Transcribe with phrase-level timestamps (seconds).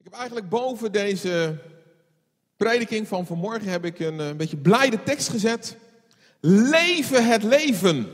[0.00, 1.58] Ik heb eigenlijk boven deze
[2.56, 5.76] prediking van vanmorgen heb ik een, een beetje blijde tekst gezet.
[6.40, 8.08] Leven het leven.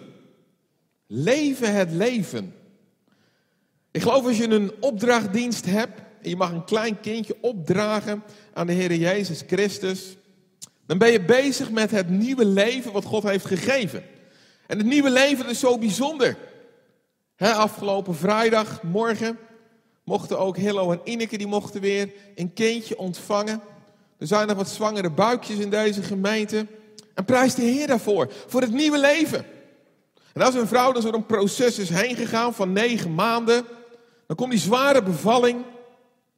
[1.06, 2.54] Leven het leven.
[3.90, 8.22] Ik geloof als je een opdrachtdienst hebt en je mag een klein kindje opdragen
[8.52, 10.16] aan de Heer Jezus Christus,
[10.86, 14.02] dan ben je bezig met het nieuwe leven wat God heeft gegeven.
[14.66, 16.36] En het nieuwe leven is zo bijzonder.
[17.36, 19.38] afgelopen vrijdag, morgen,
[20.06, 23.60] mochten ook Hillo en Ineke, die mochten weer een kindje ontvangen.
[24.18, 26.66] Er zijn nog wat zwangere buikjes in deze gemeente.
[27.14, 29.44] En prijs de Heer daarvoor, voor het nieuwe leven.
[30.32, 33.64] En als een vrouw dan door een proces is heen gegaan van negen maanden,
[34.26, 35.64] dan komt die zware bevalling.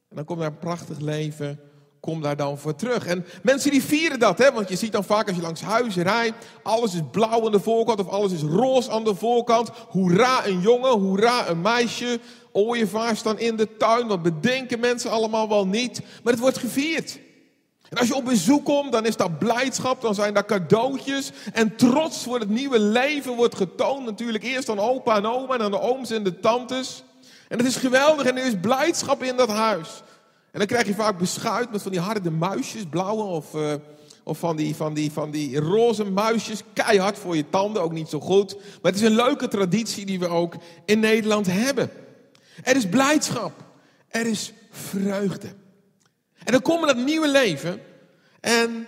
[0.09, 1.59] En dan komt daar een prachtig leven,
[1.99, 3.05] kom daar dan voor terug.
[3.05, 6.03] En mensen die vieren dat, hè, want je ziet dan vaak als je langs huizen
[6.03, 9.69] rijdt, alles is blauw aan de voorkant of alles is roze aan de voorkant.
[9.69, 12.19] Hoera een jongen, hoera een meisje,
[12.51, 14.07] ooievaars staan in de tuin.
[14.07, 17.19] Wat bedenken mensen allemaal wel niet, maar het wordt gevierd.
[17.89, 21.31] En als je op bezoek komt, dan is dat blijdschap, dan zijn daar cadeautjes.
[21.53, 24.05] En trots voor het nieuwe leven wordt getoond.
[24.05, 27.03] Natuurlijk eerst aan opa en oma en aan de ooms en de tantes.
[27.47, 30.03] En het is geweldig en er is blijdschap in dat huis.
[30.51, 33.73] En dan krijg je vaak beschuit met van die harde muisjes, blauwe of, uh,
[34.23, 36.63] of van, die, van, die, van die roze muisjes.
[36.73, 38.55] Keihard voor je tanden, ook niet zo goed.
[38.55, 41.91] Maar het is een leuke traditie die we ook in Nederland hebben.
[42.63, 43.63] Er is blijdschap.
[44.07, 45.47] Er is vreugde.
[46.43, 47.81] En dan komt dat nieuwe leven.
[48.39, 48.87] En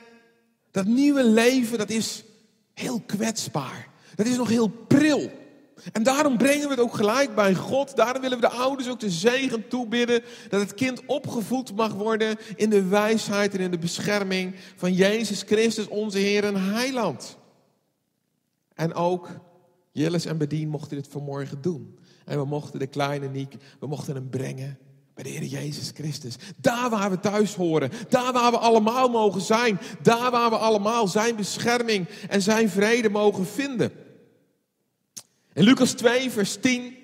[0.71, 2.23] dat nieuwe leven, dat is
[2.73, 3.87] heel kwetsbaar.
[4.15, 5.31] Dat is nog heel pril.
[5.91, 7.95] En daarom brengen we het ook gelijk bij God.
[7.95, 10.23] Daarom willen we de ouders ook de zegen toebidden.
[10.49, 15.41] Dat het kind opgevoed mag worden in de wijsheid en in de bescherming van Jezus
[15.41, 17.37] Christus, onze Heer en Heiland.
[18.73, 19.29] En ook
[19.91, 21.99] Jilles en Bedien mochten dit vanmorgen doen.
[22.31, 24.77] En we mochten de kleine Niek, we mochten hem brengen
[25.13, 26.35] bij de Heer Jezus Christus.
[26.57, 27.91] Daar waar we thuis horen.
[28.09, 29.79] Daar waar we allemaal mogen zijn.
[30.01, 33.91] Daar waar we allemaal zijn bescherming en zijn vrede mogen vinden.
[35.53, 36.97] In Lucas 2, vers 10,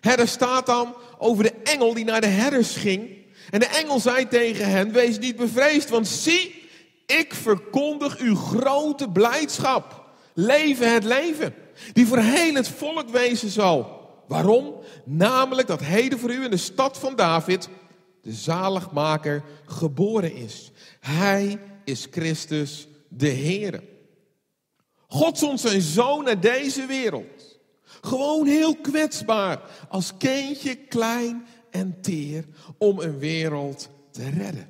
[0.00, 3.10] herder staat dan over de engel die naar de herders ging.
[3.50, 6.68] En de engel zei tegen hen, wees niet bevreesd, want zie,
[7.06, 10.04] ik verkondig u grote blijdschap.
[10.34, 11.54] Leven het leven,
[11.92, 14.02] die voor heel het volk wezen zal.
[14.28, 14.74] Waarom?
[15.04, 17.68] Namelijk dat heden voor u in de stad van David
[18.22, 20.70] de zaligmaker geboren is.
[21.00, 23.82] Hij is Christus de Heer.
[25.06, 27.54] God zond zijn zoon naar deze wereld
[28.04, 29.60] gewoon heel kwetsbaar.
[29.88, 32.44] Als kindje, klein en teer.
[32.78, 34.68] Om een wereld te redden.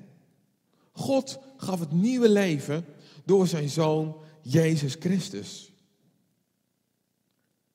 [0.92, 2.84] God gaf het nieuwe leven
[3.25, 5.72] door zijn zoon Jezus Christus.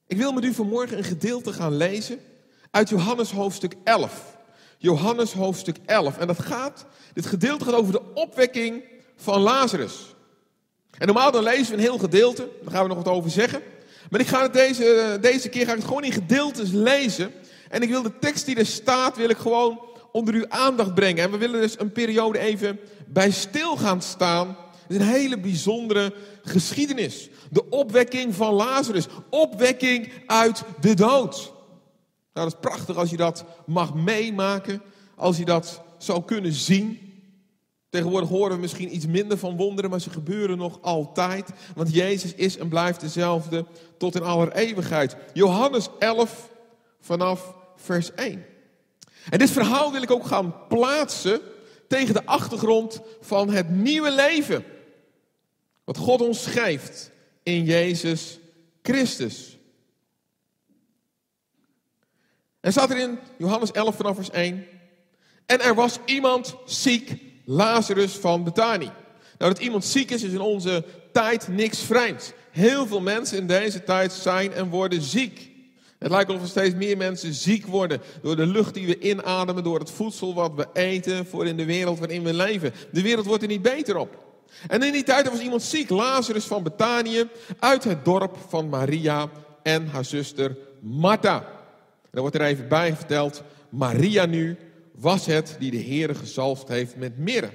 [0.09, 2.19] Ik wil met u vanmorgen een gedeelte gaan lezen
[2.71, 4.37] uit Johannes hoofdstuk 11.
[4.77, 6.17] Johannes hoofdstuk 11.
[6.17, 8.83] En dat gaat, dit gedeelte gaat over de opwekking
[9.15, 10.15] van Lazarus.
[10.97, 13.61] En normaal dan lezen we een heel gedeelte, daar gaan we nog wat over zeggen.
[14.09, 17.31] Maar ik ga het deze, deze keer ga ik het gewoon in gedeeltes lezen.
[17.69, 19.81] En ik wil de tekst die er staat, wil ik gewoon
[20.11, 21.23] onder uw aandacht brengen.
[21.23, 24.57] En we willen dus een periode even bij stil gaan staan.
[24.89, 26.13] Is een hele bijzondere
[26.43, 27.29] geschiedenis.
[27.49, 29.07] De opwekking van Lazarus.
[29.29, 31.51] Opwekking uit de dood.
[32.33, 34.81] Nou, dat is prachtig als je dat mag meemaken.
[35.15, 37.09] Als je dat zou kunnen zien.
[37.89, 41.49] Tegenwoordig horen we misschien iets minder van wonderen, maar ze gebeuren nog altijd.
[41.75, 43.65] Want Jezus is en blijft dezelfde
[43.97, 45.15] tot in aller eeuwigheid.
[45.33, 46.49] Johannes 11
[46.99, 48.45] vanaf vers 1.
[49.29, 51.41] En dit verhaal wil ik ook gaan plaatsen
[51.87, 54.63] tegen de achtergrond van het nieuwe leven.
[55.89, 57.11] Wat God ons geeft
[57.43, 58.39] in Jezus
[58.81, 59.57] Christus.
[62.59, 64.65] En staat er in Johannes 11 vanaf vers 1.
[65.45, 68.91] En er was iemand ziek Lazarus van Bethany.
[69.37, 72.31] Nou, dat iemand ziek is, is in onze tijd niks vreemds.
[72.51, 75.49] Heel veel mensen in deze tijd zijn en worden ziek.
[75.99, 79.63] Het lijkt alsof er steeds meer mensen ziek worden door de lucht die we inademen,
[79.63, 82.73] door het voedsel wat we eten, voor in de wereld waarin we leven.
[82.91, 84.28] De wereld wordt er niet beter op.
[84.67, 87.29] En in die tijd was iemand ziek, Lazarus van Betanië,
[87.59, 89.29] uit het dorp van Maria
[89.63, 91.45] en haar zuster Martha.
[92.11, 94.57] Er wordt er even bij verteld, Maria nu
[94.91, 97.51] was het die de Heere gezalfd heeft met mirre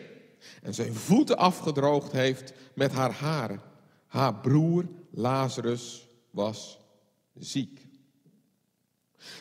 [0.62, 3.60] en zijn voeten afgedroogd heeft met haar haren.
[4.06, 6.78] Haar broer Lazarus was
[7.38, 7.86] ziek.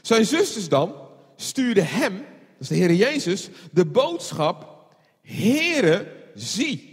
[0.02, 0.96] Zijn zusters dan
[1.36, 2.26] stuurden hem, dat
[2.60, 4.88] is de Heer Jezus, de boodschap:
[5.22, 6.93] Heere, zie,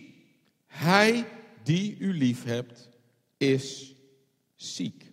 [0.71, 1.27] hij
[1.63, 2.89] die u lief hebt,
[3.37, 3.95] is
[4.55, 5.05] ziek.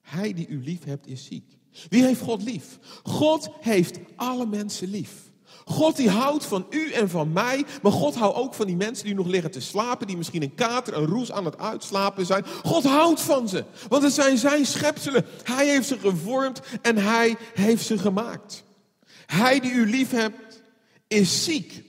[0.00, 1.58] Hij die u lief hebt, is ziek.
[1.88, 2.78] Wie heeft God lief?
[3.02, 5.30] God heeft alle mensen lief.
[5.64, 9.04] God die houdt van u en van mij, maar God houdt ook van die mensen
[9.04, 12.44] die nog liggen te slapen, die misschien een kater, een roes aan het uitslapen zijn.
[12.46, 15.26] God houdt van ze, want het zijn zijn schepselen.
[15.42, 18.64] Hij heeft ze gevormd en hij heeft ze gemaakt.
[19.26, 20.62] Hij die u lief hebt,
[21.08, 21.84] is ziek.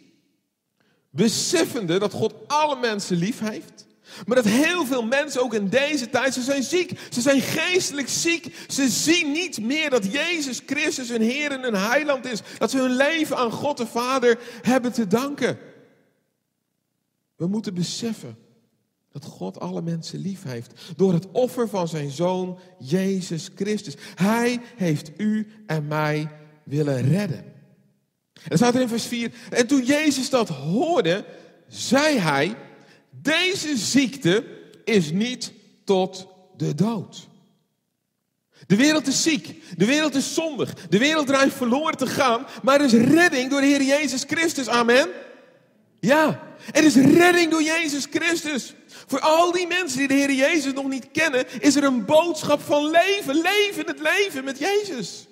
[1.12, 3.86] Beseffende dat God alle mensen lief heeft.
[4.26, 7.00] Maar dat heel veel mensen ook in deze tijd, ze zijn ziek.
[7.10, 8.56] Ze zijn geestelijk ziek.
[8.68, 12.42] Ze zien niet meer dat Jezus Christus hun Heer en hun Heiland is.
[12.58, 15.58] Dat ze hun leven aan God de Vader hebben te danken.
[17.36, 18.38] We moeten beseffen
[19.12, 20.74] dat God alle mensen lief heeft.
[20.96, 23.96] Door het offer van zijn Zoon Jezus Christus.
[24.16, 26.30] Hij heeft u en mij
[26.64, 27.51] willen redden.
[28.48, 29.32] En staat er in vers 4.
[29.50, 31.26] En toen Jezus dat hoorde,
[31.68, 32.56] zei hij.
[33.10, 34.44] Deze ziekte
[34.84, 35.52] is niet
[35.84, 36.28] tot
[36.58, 37.28] de dood.
[38.68, 39.64] De wereld is ziek.
[39.78, 40.74] De wereld is zondig.
[40.90, 42.46] De wereld dreigt verloren te gaan.
[42.64, 44.68] Maar er is redding door de Heer Jezus Christus.
[44.68, 45.10] Amen.
[46.00, 46.42] Ja,
[46.72, 48.74] er is redding door Jezus Christus.
[49.08, 52.62] Voor al die mensen die de Heer Jezus nog niet kennen, is er een boodschap
[52.62, 53.36] van leven.
[53.36, 55.28] Leven het leven met Jezus.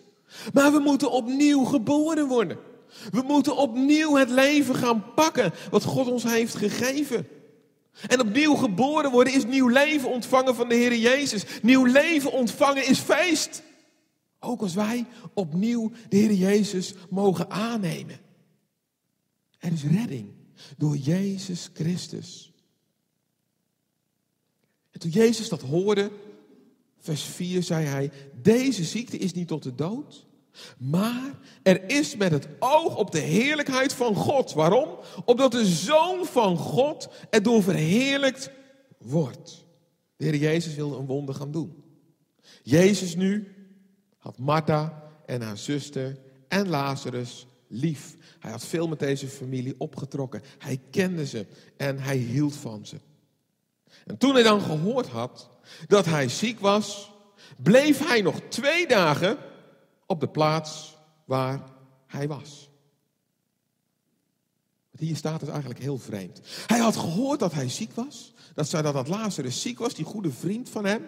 [0.53, 2.57] Maar we moeten opnieuw geboren worden.
[3.11, 7.27] We moeten opnieuw het leven gaan pakken wat God ons heeft gegeven.
[8.07, 11.43] En opnieuw geboren worden is nieuw leven ontvangen van de Heer Jezus.
[11.61, 13.63] Nieuw leven ontvangen is feest.
[14.39, 18.19] Ook als wij opnieuw de Heer Jezus mogen aannemen.
[19.59, 20.31] Er is redding
[20.77, 22.51] door Jezus Christus.
[24.91, 26.11] En toen Jezus dat hoorde,
[26.97, 28.11] vers 4, zei hij:
[28.41, 30.25] Deze ziekte is niet tot de dood,
[30.77, 31.31] maar
[31.63, 34.53] er is met het oog op de heerlijkheid van God.
[34.53, 34.89] Waarom?
[35.25, 38.51] Opdat de Zoon van God erdoor verheerlijkt
[38.97, 39.65] wordt.
[40.15, 41.83] De Heer Jezus wilde een wonder gaan doen.
[42.63, 43.55] Jezus nu
[44.17, 46.17] had Martha en haar zuster
[46.47, 48.17] en Lazarus lief.
[48.39, 50.41] Hij had veel met deze familie opgetrokken.
[50.57, 51.45] Hij kende ze
[51.77, 52.99] en hij hield van ze.
[54.05, 55.49] En toen hij dan gehoord had
[55.87, 57.11] dat hij ziek was,
[57.57, 59.37] bleef hij nog twee dagen
[60.09, 61.63] op de plaats waar
[62.05, 62.69] hij was.
[64.97, 66.41] Hier staat het eigenlijk heel vreemd.
[66.67, 68.33] Hij had gehoord dat hij ziek was.
[68.53, 71.07] Dat zei dat, dat Lazarus ziek was, die goede vriend van hem.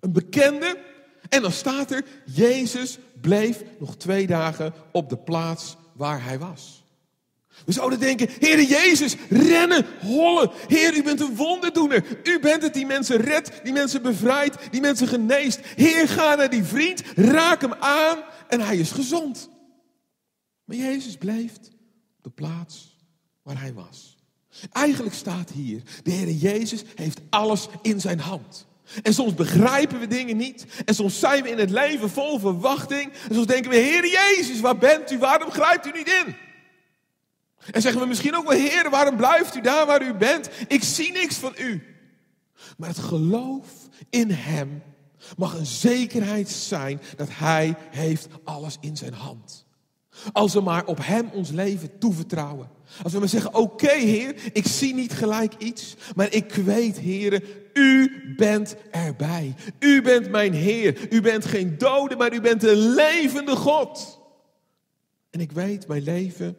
[0.00, 0.82] Een bekende.
[1.28, 6.84] En dan staat er, Jezus bleef nog twee dagen op de plaats waar hij was.
[7.64, 10.50] We zouden denken, Heer Jezus, rennen, hollen.
[10.66, 12.04] Heer, u bent een wonderdoener.
[12.22, 15.60] U bent het die mensen redt, die mensen bevrijdt, die mensen geneest.
[15.62, 18.18] Heer, ga naar die vriend, raak hem aan
[18.48, 19.50] en hij is gezond.
[20.64, 22.96] Maar Jezus bleef op de plaats
[23.42, 24.16] waar hij was.
[24.72, 28.66] Eigenlijk staat hier, de Heer Jezus heeft alles in zijn hand.
[29.02, 30.66] En soms begrijpen we dingen niet.
[30.84, 33.12] En soms zijn we in het leven vol verwachting.
[33.28, 35.18] En soms denken we, Heer Jezus, waar bent u?
[35.18, 36.36] Waarom grijpt u niet in?
[37.70, 40.50] En zeggen we misschien ook wel, Heer, waarom blijft u daar waar u bent?
[40.68, 41.82] Ik zie niks van u.
[42.76, 43.68] Maar het geloof
[44.10, 44.82] in Hem
[45.36, 49.66] mag een zekerheid zijn dat Hij heeft alles in zijn hand.
[50.32, 52.70] Als we maar op Hem ons leven toevertrouwen.
[53.02, 57.42] Als we maar zeggen, oké Heer, ik zie niet gelijk iets, maar ik weet Heer,
[57.72, 59.54] U bent erbij.
[59.78, 61.12] U bent mijn Heer.
[61.12, 64.20] U bent geen dode, maar U bent een levende God.
[65.30, 66.56] En ik weet, mijn leven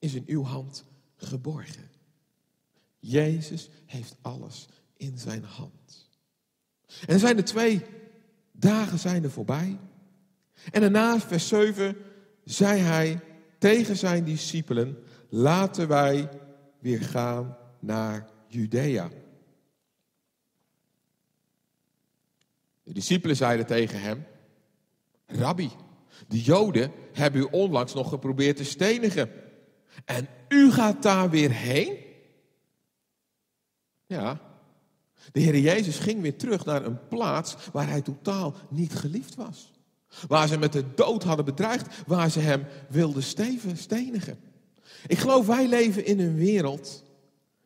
[0.00, 0.84] is in uw hand
[1.16, 1.90] geborgen.
[2.98, 6.08] Jezus heeft alles in zijn hand.
[7.06, 7.82] En zijn er twee
[8.52, 9.78] dagen zijn er voorbij.
[10.70, 11.96] En daarna, vers 7,
[12.44, 13.20] zei hij
[13.58, 14.98] tegen zijn discipelen,
[15.28, 16.28] laten wij
[16.78, 19.10] weer gaan naar Judea.
[22.82, 24.26] De discipelen zeiden tegen hem,
[25.26, 25.70] Rabbi,
[26.28, 29.30] de Joden hebben u onlangs nog geprobeerd te stenigen.
[30.04, 31.96] En u gaat daar weer heen?
[34.06, 34.40] Ja.
[35.32, 39.72] De Heer Jezus ging weer terug naar een plaats waar hij totaal niet geliefd was.
[40.28, 44.38] Waar ze met de dood hadden bedreigd, waar ze hem wilden steven, stenigen.
[45.06, 47.04] Ik geloof wij leven in een wereld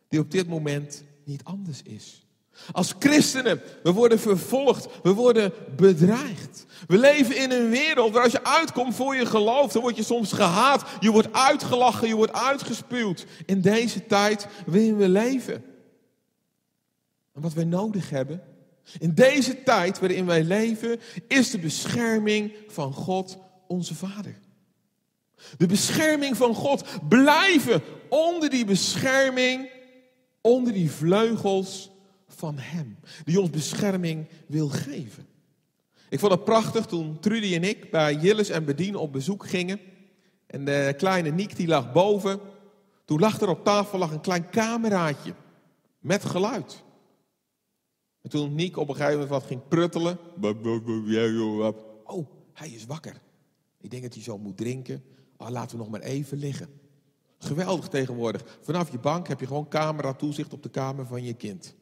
[0.09, 2.24] die op dit moment niet anders is.
[2.73, 6.67] Als christenen, we worden vervolgd, we worden bedreigd.
[6.87, 10.03] We leven in een wereld waar als je uitkomt voor je geloof, dan word je
[10.03, 13.27] soms gehaat, je wordt uitgelachen, je wordt uitgespuwd.
[13.47, 15.65] In deze tijd waarin we leven.
[17.35, 18.43] En wat wij nodig hebben,
[18.99, 24.43] in deze tijd waarin wij leven, is de bescherming van God, onze Vader.
[25.57, 26.85] De bescherming van God.
[27.09, 29.71] Blijven onder die bescherming,
[30.41, 31.91] onder die vleugels
[32.35, 35.27] van Hem, die ons bescherming wil geven.
[36.09, 39.81] Ik vond het prachtig toen Trudy en ik bij Jillis en Bedien op bezoek gingen.
[40.47, 42.41] En de kleine Niek die lag boven.
[43.05, 45.35] Toen lag er op tafel lag een klein cameraatje
[45.99, 46.83] met geluid.
[48.23, 50.19] En toen Niek op een gegeven moment wat ging pruttelen.
[52.05, 53.21] Oh, hij is wakker.
[53.81, 55.05] Ik denk dat hij zo moet drinken.
[55.37, 56.69] Oh, laten we nog maar even liggen.
[57.39, 58.59] Geweldig tegenwoordig.
[58.61, 61.75] Vanaf je bank heb je gewoon camera toezicht op de kamer van je kind.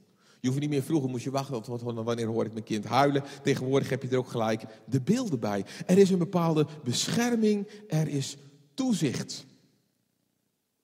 [0.42, 3.24] Je hoeft niet meer vroeger moest je wachten wanneer hoor ik mijn kind huilen.
[3.42, 5.64] Tegenwoordig heb je er ook gelijk de beelden bij.
[5.86, 8.36] Er is een bepaalde bescherming, er is
[8.74, 9.46] toezicht.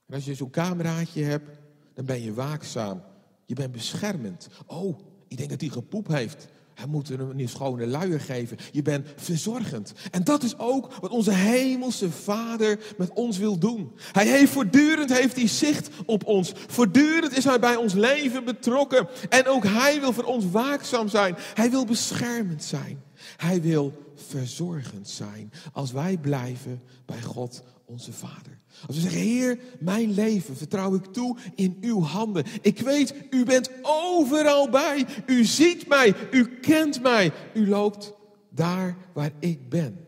[0.06, 1.58] En als je zo'n cameraatje hebt,
[1.94, 3.02] dan ben je waakzaam.
[3.44, 4.48] Je bent beschermend.
[4.66, 4.98] Oh,
[5.28, 6.48] ik denk dat hij gepoep heeft.
[6.78, 8.56] Hij moet hem een schone luier geven.
[8.72, 9.92] Je bent verzorgend.
[10.10, 13.92] En dat is ook wat onze hemelse Vader met ons wil doen.
[14.12, 16.52] Hij heeft voortdurend heeft hij zicht op ons.
[16.66, 19.08] Voortdurend is hij bij ons leven betrokken.
[19.28, 21.36] En ook hij wil voor ons waakzaam zijn.
[21.54, 23.02] Hij wil beschermend zijn.
[23.36, 25.52] Hij wil verzorgend zijn.
[25.72, 28.60] Als wij blijven bij God onze Vader.
[28.86, 32.44] Als we zeggen, Heer, mijn leven vertrouw ik toe in uw handen.
[32.60, 35.06] Ik weet, u bent overal bij.
[35.26, 37.32] U ziet mij, u kent mij.
[37.54, 38.12] U loopt
[38.50, 40.06] daar waar ik ben.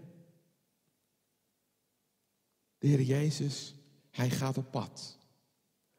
[2.78, 3.74] De Heer Jezus,
[4.10, 5.18] hij gaat op pad.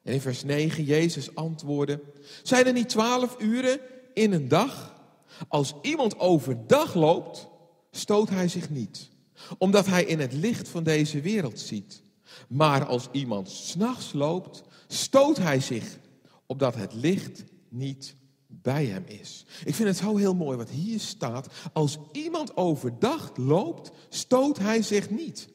[0.03, 2.01] En in vers 9, Jezus antwoordde,
[2.43, 3.79] zijn er niet twaalf uren
[4.13, 5.01] in een dag?
[5.47, 7.47] Als iemand overdag loopt,
[7.91, 9.09] stoot hij zich niet,
[9.57, 12.01] omdat hij in het licht van deze wereld ziet.
[12.47, 15.97] Maar als iemand s'nachts loopt, stoot hij zich,
[16.45, 18.15] opdat het licht niet
[18.47, 19.45] bij hem is.
[19.65, 21.47] Ik vind het zo heel mooi wat hier staat.
[21.73, 25.47] Als iemand overdag loopt, stoot hij zich niet,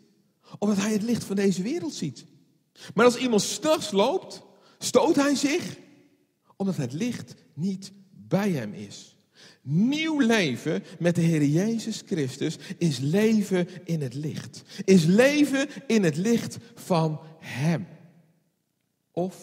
[0.59, 2.27] omdat hij het licht van deze wereld ziet.
[2.95, 4.43] Maar als iemand s'nachts loopt,
[4.79, 5.79] stoot hij zich,
[6.57, 9.16] omdat het licht niet bij hem is.
[9.69, 14.63] Nieuw leven met de Heer Jezus Christus is leven in het licht.
[14.85, 17.87] Is leven in het licht van Hem.
[19.13, 19.37] Of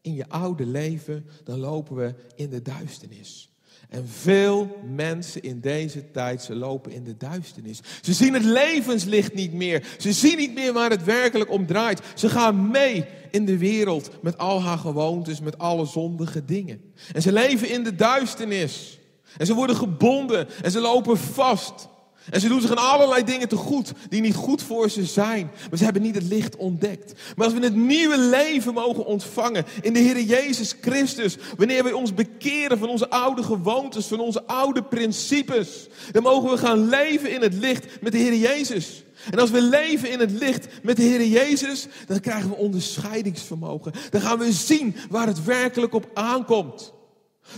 [0.00, 3.52] in je oude leven, dan lopen we in de duisternis.
[3.88, 7.80] En veel mensen in deze tijd, ze lopen in de duisternis.
[8.02, 9.86] Ze zien het levenslicht niet meer.
[9.98, 12.00] Ze zien niet meer waar het werkelijk om draait.
[12.14, 16.80] Ze gaan mee in de wereld met al haar gewoontes, met alle zondige dingen.
[17.12, 18.98] En ze leven in de duisternis.
[19.36, 21.88] En ze worden gebonden en ze lopen vast.
[22.30, 25.50] En ze doen zich aan allerlei dingen te goed die niet goed voor ze zijn.
[25.68, 27.12] Maar ze hebben niet het licht ontdekt.
[27.36, 31.36] Maar als we het nieuwe leven mogen ontvangen in de Heer Jezus Christus.
[31.56, 35.88] Wanneer wij ons bekeren van onze oude gewoontes, van onze oude principes.
[36.12, 39.04] Dan mogen we gaan leven in het licht met de Heer Jezus.
[39.30, 43.92] En als we leven in het licht met de Heer Jezus, dan krijgen we onderscheidingsvermogen.
[44.10, 46.92] Dan gaan we zien waar het werkelijk op aankomt.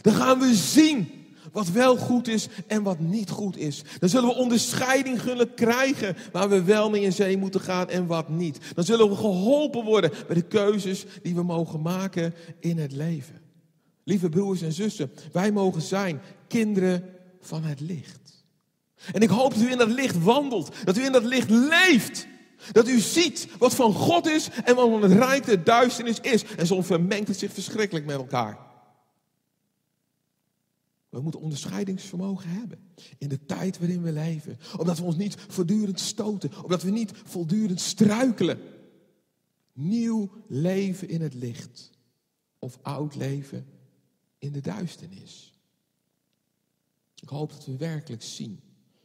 [0.03, 1.26] Dan gaan we zien
[1.57, 3.83] wat wel goed is en wat niet goed is.
[3.99, 8.07] Dan zullen we onderscheiding kunnen krijgen waar we wel mee in zee moeten gaan en
[8.07, 8.59] wat niet.
[8.75, 13.41] Dan zullen we geholpen worden bij de keuzes die we mogen maken in het leven.
[14.05, 17.05] Lieve broers en zussen, wij mogen zijn kinderen
[17.41, 18.45] van het licht.
[19.13, 22.27] En ik hoop dat u in dat licht wandelt, dat u in dat licht leeft.
[22.73, 26.45] Dat u ziet wat van God is en wat van het rijk de duisternis is.
[26.45, 28.66] En soms vermengt het zich verschrikkelijk met elkaar.
[31.17, 32.79] We moeten onderscheidingsvermogen hebben
[33.19, 34.59] in de tijd waarin we leven.
[34.79, 38.59] Omdat we ons niet voortdurend stoten, omdat we niet voortdurend struikelen.
[39.73, 41.91] Nieuw leven in het licht
[42.59, 43.67] of oud leven
[44.39, 45.55] in de duisternis.
[47.23, 48.61] Ik hoop dat we werkelijk zien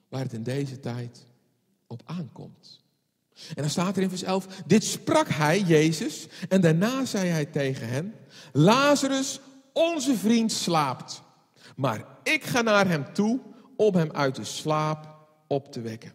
[0.09, 1.25] waar het in deze tijd
[1.87, 2.83] op aankomt.
[3.33, 7.45] En dan staat er in vers 11, dit sprak hij, Jezus, en daarna zei hij
[7.45, 8.13] tegen hen,
[8.53, 9.39] Lazarus,
[9.73, 11.21] onze vriend, slaapt.
[11.75, 13.39] Maar ik ga naar hem toe
[13.75, 15.15] om hem uit de slaap
[15.47, 16.13] op te wekken.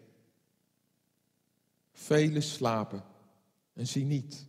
[1.92, 3.04] Velen slapen
[3.74, 4.46] en zien niet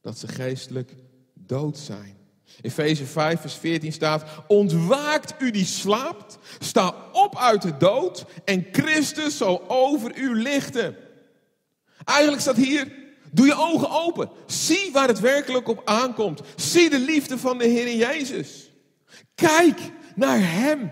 [0.00, 0.96] dat ze geestelijk
[1.34, 2.18] dood zijn.
[2.60, 8.66] Efeze 5, vers 14 staat: Ontwaakt u die slaapt, sta op uit de dood en
[8.72, 10.96] Christus zal over u lichten.
[12.04, 12.92] Eigenlijk staat hier:
[13.32, 14.30] Doe je ogen open.
[14.46, 16.40] Zie waar het werkelijk op aankomt.
[16.56, 18.70] Zie de liefde van de Heer Jezus.
[19.34, 19.78] Kijk
[20.20, 20.90] naar Hem.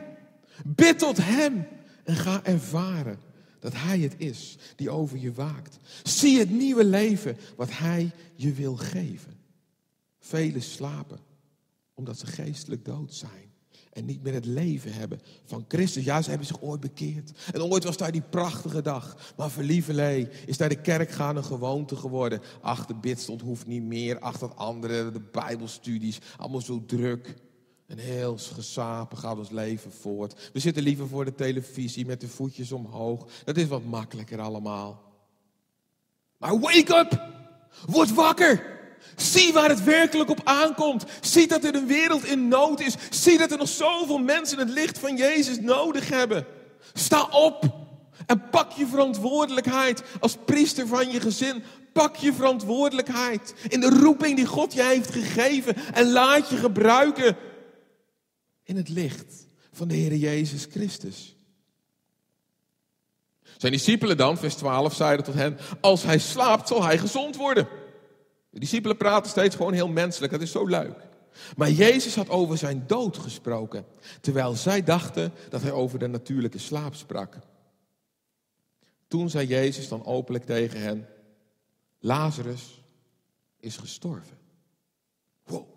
[0.67, 1.67] Bid tot Hem
[2.05, 3.19] en ga ervaren
[3.61, 5.79] dat Hij het is die over je waakt.
[6.03, 9.37] Zie het nieuwe leven wat Hij je wil geven.
[10.19, 11.19] Velen slapen
[11.95, 13.53] omdat ze geestelijk dood zijn.
[13.93, 16.05] En niet meer het leven hebben van Christus.
[16.05, 17.33] Ja, ze hebben zich ooit bekeerd.
[17.53, 19.35] En ooit was daar die prachtige dag.
[19.37, 22.41] Maar voor lieverlee is daar de kerk gaan een gewoonte geworden.
[22.61, 24.19] Ach, de bidstond hoeft niet meer.
[24.19, 26.19] Ach, dat andere, de bijbelstudies.
[26.37, 27.35] Allemaal zo druk.
[27.89, 30.51] En heel gesapen gaat ons leven voort.
[30.53, 33.27] We zitten liever voor de televisie met de voetjes omhoog.
[33.45, 35.03] Dat is wat makkelijker allemaal.
[36.39, 37.23] Maar wake up!
[37.87, 38.77] Word wakker.
[39.17, 41.05] Zie waar het werkelijk op aankomt.
[41.21, 42.95] Zie dat er een wereld in nood is.
[43.11, 46.47] Zie dat er nog zoveel mensen het licht van Jezus nodig hebben.
[46.93, 47.63] Sta op
[48.27, 51.63] en pak je verantwoordelijkheid als priester van je gezin.
[51.93, 57.37] Pak je verantwoordelijkheid in de roeping die God je heeft gegeven en laat je gebruiken
[58.69, 61.37] in het licht van de Heer Jezus Christus.
[63.57, 67.69] Zijn discipelen dan, vers 12, zeiden tot hen: Als hij slaapt, zal hij gezond worden.
[68.51, 71.07] De discipelen praten steeds gewoon heel menselijk, dat is zo leuk.
[71.57, 73.85] Maar Jezus had over zijn dood gesproken,
[74.21, 77.39] terwijl zij dachten dat hij over de natuurlijke slaap sprak.
[79.07, 81.09] Toen zei Jezus dan openlijk tegen hen:
[81.99, 82.83] Lazarus
[83.61, 84.39] is gestorven.
[85.45, 85.69] Wow.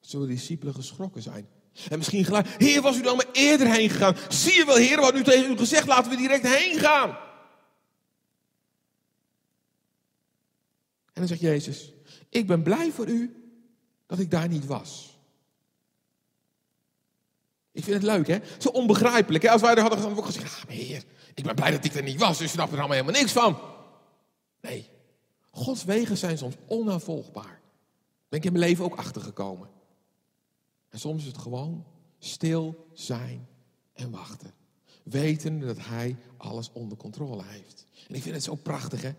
[0.00, 1.48] Zullen de discipelen geschrokken zijn?
[1.88, 4.16] En misschien gelijk, Heer, was u dan maar eerder heen gegaan?
[4.28, 7.08] Zie je wel, Heer, wat u tegen u gezegd, laten we direct heen gaan.
[11.12, 11.92] En dan zegt Jezus,
[12.28, 13.52] ik ben blij voor u
[14.06, 15.18] dat ik daar niet was.
[17.72, 18.38] Ik vind het leuk, hè?
[18.58, 19.44] Zo onbegrijpelijk.
[19.44, 19.50] Hè?
[19.50, 22.20] Als wij er hadden we gezegd, ah, heer, ik ben blij dat ik er niet
[22.20, 23.58] was, dus je snapt er allemaal helemaal niks van.
[24.60, 24.88] Nee,
[25.50, 27.60] Gods wegen zijn soms onnavolgbaar.
[28.28, 29.68] Ben ik in mijn leven ook achtergekomen.
[30.90, 31.84] En soms is het gewoon
[32.18, 33.48] stil zijn
[33.92, 34.52] en wachten.
[35.02, 37.86] Weten dat Hij alles onder controle heeft.
[38.08, 39.10] En ik vind het zo prachtig, hè?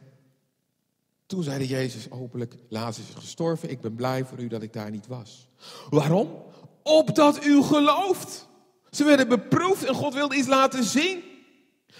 [1.25, 4.91] Toen zeide Jezus openlijk, Lazarus is gestorven, ik ben blij voor u dat ik daar
[4.91, 5.47] niet was.
[5.89, 6.43] Waarom?
[6.83, 8.47] Opdat u gelooft.
[8.89, 11.23] Ze werden beproefd en God wilde iets laten zien.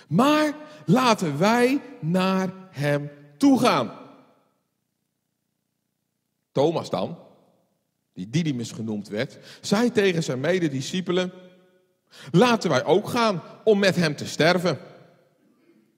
[0.08, 3.92] Maar laten wij naar hem toe gaan.
[6.52, 7.18] Thomas dan,
[8.14, 11.32] die Didymus genoemd werd, zei tegen zijn medediscipelen:
[12.32, 14.78] Laten wij ook gaan om met hem te sterven.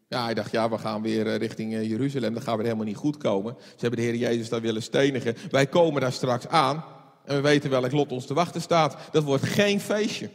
[0.08, 2.86] Ja, hij dacht, ja, we gaan weer eh, richting eh, Jeruzalem, dat gaat weer helemaal
[2.86, 3.56] niet goed komen.
[3.60, 5.36] Ze hebben de Heer Jezus daar willen stenigen.
[5.52, 6.84] Wij komen daar straks aan
[7.26, 8.98] en we weten welk lot ons te wachten staat.
[9.12, 10.30] Dat wordt geen feestje.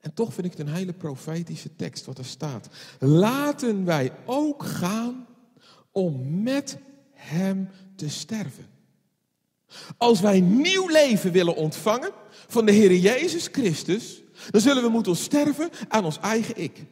[0.00, 2.68] En toch vind ik het een hele profetische tekst wat er staat.
[2.98, 5.26] Laten wij ook gaan
[5.90, 6.78] om met
[7.12, 8.66] hem te sterven.
[9.96, 12.10] Als wij nieuw leven willen ontvangen
[12.48, 16.84] van de Heer Jezus Christus, dan zullen we moeten sterven aan ons eigen ik.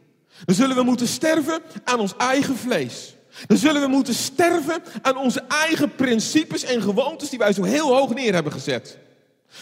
[0.45, 3.17] Dan zullen we moeten sterven aan ons eigen vlees.
[3.47, 7.97] Dan zullen we moeten sterven aan onze eigen principes en gewoontes die wij zo heel
[7.97, 8.99] hoog neer hebben gezet.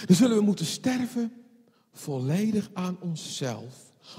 [0.07, 1.33] Dan zullen we moeten sterven
[1.93, 3.75] volledig aan onszelf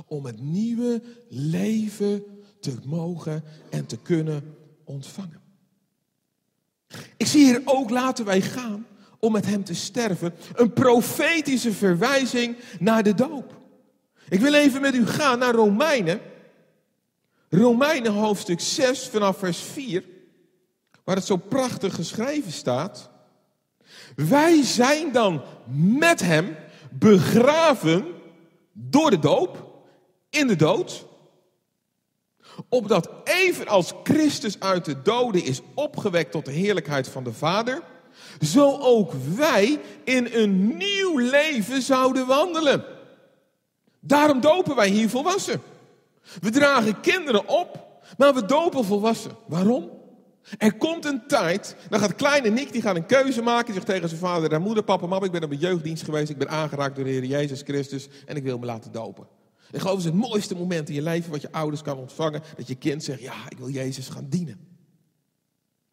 [0.07, 2.23] om het nieuwe leven
[2.59, 5.46] te mogen en te kunnen ontvangen.
[7.17, 8.85] Ik zie hier ook laten wij gaan
[9.19, 10.33] om met hem te sterven.
[10.55, 13.61] Een profetische verwijzing naar de doop.
[14.29, 16.19] Ik wil even met u gaan naar Romeinen.
[17.49, 20.03] Romeinen hoofdstuk 6 vanaf vers 4.
[21.03, 23.09] Waar het zo prachtig geschreven staat.
[24.15, 25.43] Wij zijn dan
[25.97, 26.55] met hem
[26.91, 28.05] begraven
[28.71, 29.85] door de doop
[30.29, 31.06] in de dood.
[32.69, 37.81] Opdat evenals Christus uit de doden is opgewekt tot de heerlijkheid van de Vader,
[38.41, 42.83] zo ook wij in een nieuw leven zouden wandelen.
[43.99, 45.61] Daarom dopen wij hier volwassen.
[46.41, 47.85] We dragen kinderen op,
[48.17, 49.31] maar we dopen volwassen.
[49.45, 49.89] Waarom?
[50.57, 53.65] Er komt een tijd, dan gaat kleine Nick, die gaat een keuze maken.
[53.65, 56.29] Die zegt tegen zijn vader en moeder, papa, mam, ik ben op een jeugddienst geweest.
[56.29, 59.27] Ik ben aangeraakt door de Heer Jezus Christus en ik wil me laten dopen.
[59.71, 62.41] Ik geloof, is het mooiste moment in je leven wat je ouders kan ontvangen.
[62.57, 64.59] Dat je kind zegt, ja, ik wil Jezus gaan dienen.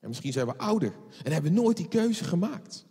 [0.01, 2.85] En misschien zijn we ouder en hebben nooit die keuze gemaakt.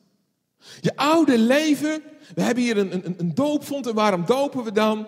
[0.79, 2.01] Je oude leven,
[2.35, 5.07] we hebben hier een, een, een doopvond en waarom dopen we dan?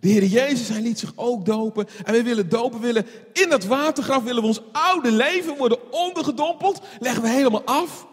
[0.00, 1.86] De Heer Jezus, hij liet zich ook dopen.
[2.04, 6.80] En we willen dopen, willen in dat watergraf, willen we ons oude leven worden ondergedompeld.
[7.00, 8.06] Leggen we helemaal af.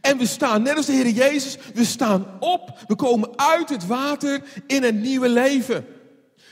[0.00, 2.78] En we staan, net als de Heer Jezus, we staan op.
[2.86, 5.86] We komen uit het water in een nieuwe leven.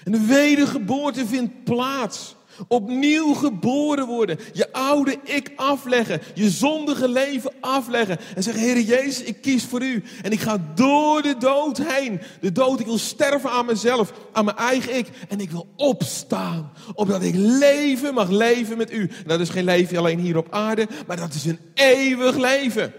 [0.05, 2.37] En de wedergeboorte vindt plaats.
[2.69, 4.39] Opnieuw geboren worden.
[4.53, 6.21] Je oude ik afleggen.
[6.35, 8.19] Je zondige leven afleggen.
[8.37, 10.03] En zeggen, Heer Jezus, ik kies voor u.
[10.23, 12.21] En ik ga door de dood heen.
[12.41, 14.13] De dood, ik wil sterven aan mezelf.
[14.33, 15.09] Aan mijn eigen ik.
[15.29, 16.73] En ik wil opstaan.
[16.95, 19.01] Opdat ik leven mag leven met u.
[19.01, 20.89] En dat is geen leven alleen hier op aarde.
[21.07, 22.93] Maar dat is een eeuwig leven.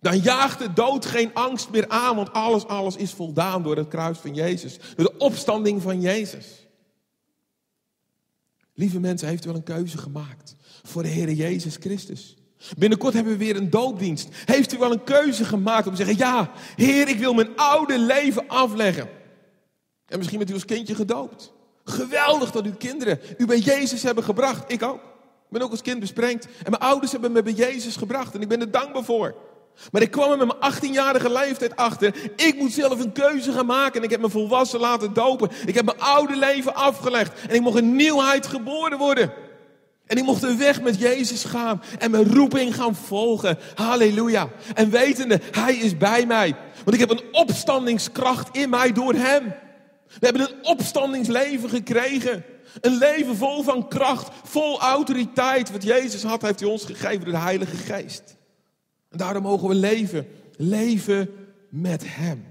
[0.00, 2.16] Dan jaagt de dood geen angst meer aan.
[2.16, 4.78] Want alles, alles is voldaan door het kruis van Jezus.
[4.96, 6.66] Door de opstanding van Jezus.
[8.74, 12.36] Lieve mensen, heeft u wel een keuze gemaakt voor de Heer Jezus Christus?
[12.76, 14.28] Binnenkort hebben we weer een doopdienst.
[14.44, 17.98] Heeft u wel een keuze gemaakt om te zeggen: Ja, Heer, ik wil mijn oude
[17.98, 19.08] leven afleggen?
[20.06, 21.52] En misschien bent u als kindje gedoopt.
[21.84, 24.72] Geweldig dat uw kinderen u bij Jezus hebben gebracht.
[24.72, 25.00] Ik ook.
[25.48, 26.44] Ik ben ook als kind besprengd.
[26.44, 28.34] En mijn ouders hebben me bij Jezus gebracht.
[28.34, 29.34] En ik ben er dankbaar voor.
[29.92, 32.14] Maar ik kwam er met mijn 18-jarige leeftijd achter.
[32.36, 33.98] Ik moet zelf een keuze gaan maken.
[33.98, 35.50] En ik heb me volwassen laten dopen.
[35.66, 37.40] Ik heb mijn oude leven afgelegd.
[37.48, 39.32] En ik mocht in nieuwheid geboren worden.
[40.06, 41.82] En ik mocht de weg met Jezus gaan.
[41.98, 43.58] En mijn roeping gaan volgen.
[43.74, 44.48] Halleluja.
[44.74, 46.54] En wetende, Hij is bij mij.
[46.84, 49.54] Want ik heb een opstandingskracht in mij door Hem.
[50.06, 52.44] We hebben een opstandingsleven gekregen.
[52.80, 55.70] Een leven vol van kracht, vol autoriteit.
[55.72, 58.36] Wat Jezus had, heeft hij ons gegeven door de Heilige Geest.
[59.08, 60.26] En daarom mogen we leven.
[60.56, 61.30] Leven
[61.68, 62.44] met Hem.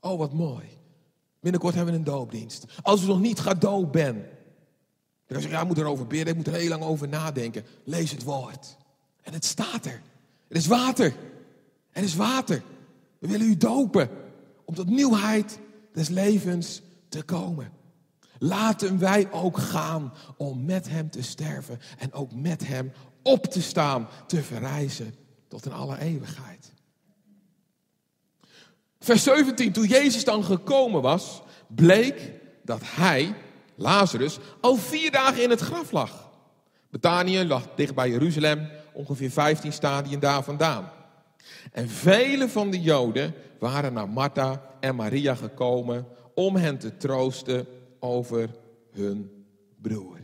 [0.00, 0.64] Oh, wat mooi.
[1.40, 2.64] Binnenkort hebben we een doopdienst.
[2.82, 4.24] Als u nog niet gedoopt bent.
[5.26, 6.28] Dan zeg je, ja, ik moet erover bidden.
[6.28, 7.64] Ik moet er heel lang over nadenken.
[7.84, 8.76] Lees het woord.
[9.22, 10.02] En het staat er.
[10.48, 11.14] Er is water.
[11.90, 12.62] Er is water.
[13.18, 14.08] We willen u dopen.
[14.64, 15.58] Om tot nieuwheid
[15.92, 17.72] des levens te komen.
[18.38, 22.92] Laten wij ook gaan om met Hem te sterven en ook met Hem
[23.22, 25.14] op te staan, te verrijzen
[25.48, 26.72] tot in alle eeuwigheid.
[29.00, 32.32] Vers 17, toen Jezus dan gekomen was, bleek
[32.64, 33.34] dat hij,
[33.74, 36.30] Lazarus, al vier dagen in het graf lag.
[36.90, 40.90] Betanië lag dicht bij Jeruzalem, ongeveer 15 stadien daar vandaan.
[41.72, 47.66] En vele van de Joden waren naar Martha en Maria gekomen om hen te troosten
[48.00, 48.50] over
[48.90, 49.44] hun
[49.76, 50.18] broer.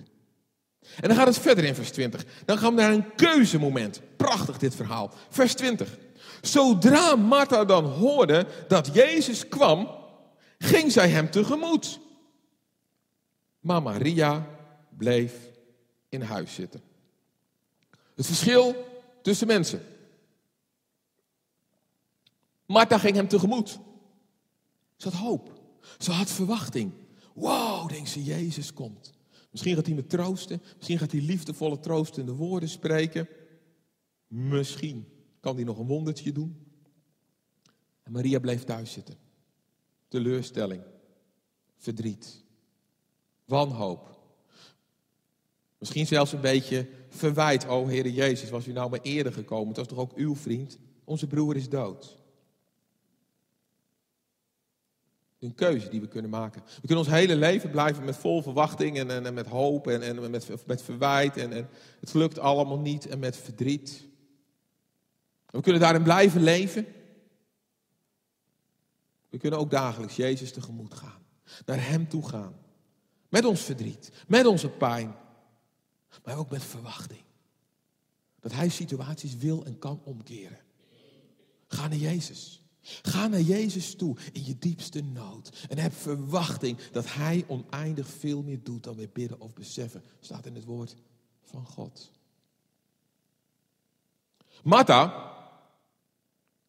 [1.00, 2.24] En dan gaat het verder in vers 20.
[2.44, 4.00] Dan gaan we naar een keuzemoment.
[4.16, 5.10] Prachtig dit verhaal.
[5.28, 5.98] Vers 20.
[6.40, 9.88] Zodra Martha dan hoorde dat Jezus kwam,
[10.58, 12.00] ging zij hem tegemoet.
[13.60, 14.46] Maar Maria
[14.96, 15.32] bleef
[16.08, 16.82] in huis zitten.
[18.14, 18.86] Het verschil
[19.22, 19.86] tussen mensen.
[22.66, 23.78] Martha ging hem tegemoet.
[24.96, 25.60] Ze had hoop.
[25.98, 26.92] Ze had verwachting.
[27.32, 29.13] Wow, denkt ze, Jezus komt.
[29.54, 30.62] Misschien gaat hij me troosten.
[30.76, 33.28] Misschien gaat hij liefdevolle troostende woorden spreken.
[34.26, 35.08] Misschien
[35.40, 36.66] kan hij nog een wondertje doen.
[38.02, 39.14] En Maria bleef thuis zitten.
[40.08, 40.82] Teleurstelling.
[41.76, 42.44] Verdriet.
[43.44, 44.18] Wanhoop.
[45.78, 47.66] Misschien zelfs een beetje verwijt.
[47.66, 49.68] O Heere Jezus, was u nou maar eerder gekomen?
[49.68, 50.78] Het was toch ook uw vriend?
[51.04, 52.18] Onze broer is dood.
[55.44, 56.62] Een keuze die we kunnen maken.
[56.64, 60.30] We kunnen ons hele leven blijven met vol verwachting en, en, met hoop en, en
[60.30, 61.36] met, met verwijt.
[61.36, 61.68] En, en
[62.00, 64.08] het lukt allemaal niet en met verdriet.
[65.46, 66.86] We kunnen daarin blijven leven.
[69.28, 71.22] We kunnen ook dagelijks Jezus tegemoet gaan.
[71.66, 72.54] Naar Hem toe gaan.
[73.28, 75.14] Met ons verdriet, met onze pijn.
[76.24, 77.22] Maar ook met verwachting.
[78.40, 80.58] Dat Hij situaties wil en kan omkeren.
[81.66, 82.63] Ga naar Jezus.
[83.02, 85.66] Ga naar Jezus toe in je diepste nood.
[85.68, 90.02] En heb verwachting dat Hij oneindig veel meer doet dan we bidden of beseffen.
[90.20, 90.94] Staat in het woord
[91.42, 92.10] van God.
[94.62, 95.32] Martha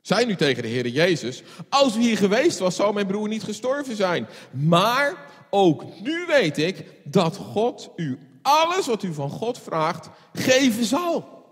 [0.02, 3.44] zei nu tegen de Heer Jezus: Als u hier geweest was, zou mijn broer niet
[3.44, 4.28] gestorven zijn.
[4.52, 10.86] Maar ook nu weet ik dat God u alles wat u van God vraagt geven
[10.86, 11.44] zal.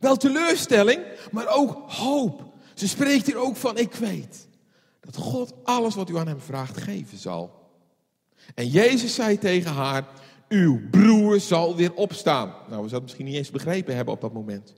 [0.00, 2.53] Wel teleurstelling, maar ook hoop.
[2.74, 4.48] Ze spreekt hier ook van, ik weet
[5.00, 7.62] dat God alles wat u aan hem vraagt geven zal.
[8.54, 10.04] En Jezus zei tegen haar,
[10.48, 12.48] uw broer zal weer opstaan.
[12.48, 14.74] Nou, we zouden misschien niet eens begrepen hebben op dat moment.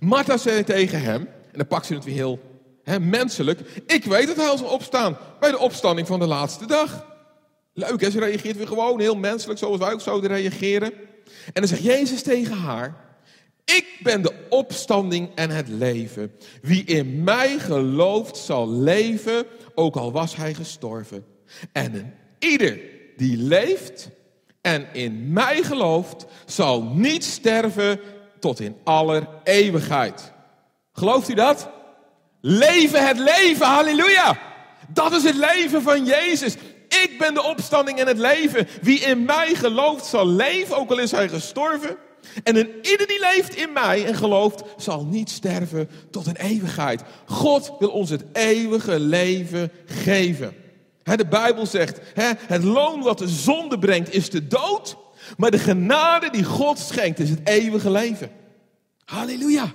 [0.00, 2.38] Martha zei tegen hem, en dan pakt ze het weer heel
[2.82, 3.60] hè, menselijk.
[3.86, 7.06] Ik weet dat hij zal opstaan bij de opstanding van de laatste dag.
[7.72, 10.92] Leuk hè, ze reageert weer gewoon heel menselijk, zoals wij ook zouden reageren.
[11.46, 13.07] En dan zegt Jezus tegen haar,
[13.76, 16.32] ik ben de opstanding en het leven.
[16.62, 21.24] Wie in mij gelooft zal leven, ook al was hij gestorven.
[21.72, 22.80] En ieder
[23.16, 24.08] die leeft
[24.60, 28.00] en in mij gelooft, zal niet sterven
[28.40, 30.32] tot in aller eeuwigheid.
[30.92, 31.70] Gelooft u dat?
[32.40, 34.38] Leven het leven, halleluja!
[34.88, 36.54] Dat is het leven van Jezus.
[36.88, 38.68] Ik ben de opstanding en het leven.
[38.82, 41.96] Wie in mij gelooft zal leven, ook al is hij gestorven.
[42.42, 47.02] En een ieder die leeft in mij en gelooft, zal niet sterven tot een eeuwigheid.
[47.26, 50.54] God wil ons het eeuwige leven geven.
[51.02, 52.00] de Bijbel zegt,
[52.46, 54.96] het loon wat de zonde brengt is de dood.
[55.36, 58.30] Maar de genade die God schenkt is het eeuwige leven.
[59.04, 59.72] Halleluja.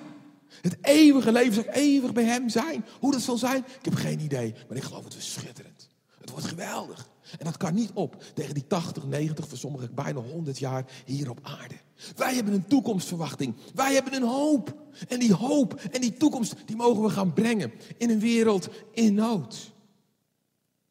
[0.61, 2.85] Het eeuwige leven zal eeuwig bij hem zijn.
[2.99, 4.53] Hoe dat zal zijn, ik heb geen idee.
[4.67, 5.89] Maar ik geloof het is schitterend.
[6.19, 7.07] Het wordt geweldig.
[7.39, 11.29] En dat kan niet op tegen die 80, 90, voor sommigen bijna 100 jaar hier
[11.29, 11.75] op aarde.
[12.15, 13.55] Wij hebben een toekomstverwachting.
[13.73, 14.81] Wij hebben een hoop.
[15.07, 19.13] En die hoop en die toekomst, die mogen we gaan brengen in een wereld in
[19.13, 19.71] nood.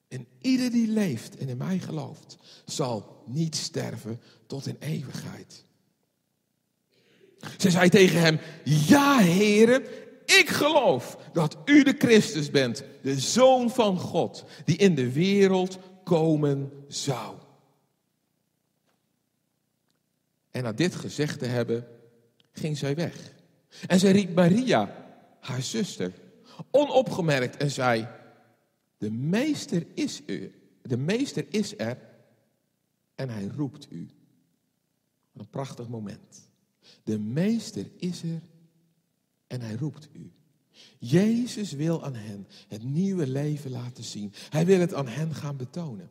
[0.09, 5.65] En ieder die leeft en in mij gelooft, zal niet sterven tot in eeuwigheid.
[7.59, 9.83] Ze zei tegen hem, ja heren,
[10.25, 15.79] ik geloof dat u de Christus bent, de Zoon van God, die in de wereld
[16.13, 17.37] komen zou.
[20.51, 21.87] En na dit gezegd te hebben,
[22.53, 23.33] ging zij weg.
[23.87, 25.07] En zij riep Maria,
[25.41, 26.13] haar zuster,
[26.71, 28.09] onopgemerkt en zei:
[28.99, 31.99] De meester is u, de meester is er
[33.15, 34.09] en hij roept u.
[35.33, 36.49] Een prachtig moment.
[37.03, 38.43] De meester is er
[39.47, 40.33] en hij roept u.
[40.99, 44.33] Jezus wil aan hen het nieuwe leven laten zien.
[44.49, 46.11] Hij wil het aan hen gaan betonen.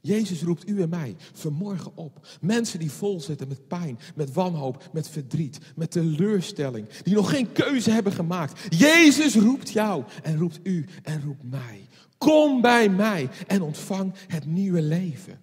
[0.00, 2.26] Jezus roept u en mij vanmorgen op.
[2.40, 6.88] Mensen die vol zitten met pijn, met wanhoop, met verdriet, met teleurstelling.
[6.88, 8.78] Die nog geen keuze hebben gemaakt.
[8.78, 11.86] Jezus roept jou en roept u en roept mij.
[12.18, 15.40] Kom bij mij en ontvang het nieuwe leven.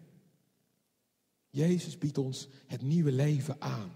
[1.49, 3.91] Jezus biedt ons het nieuwe leven aan.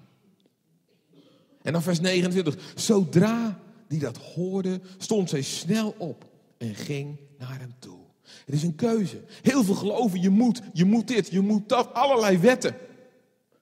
[1.61, 2.73] En dan vers 29.
[2.75, 7.99] Zodra die dat hoorde, stond zij snel op en ging naar hem toe.
[8.45, 9.23] Het is een keuze.
[9.41, 12.75] Heel veel geloven, je moet, je moet dit, je moet dat, allerlei wetten.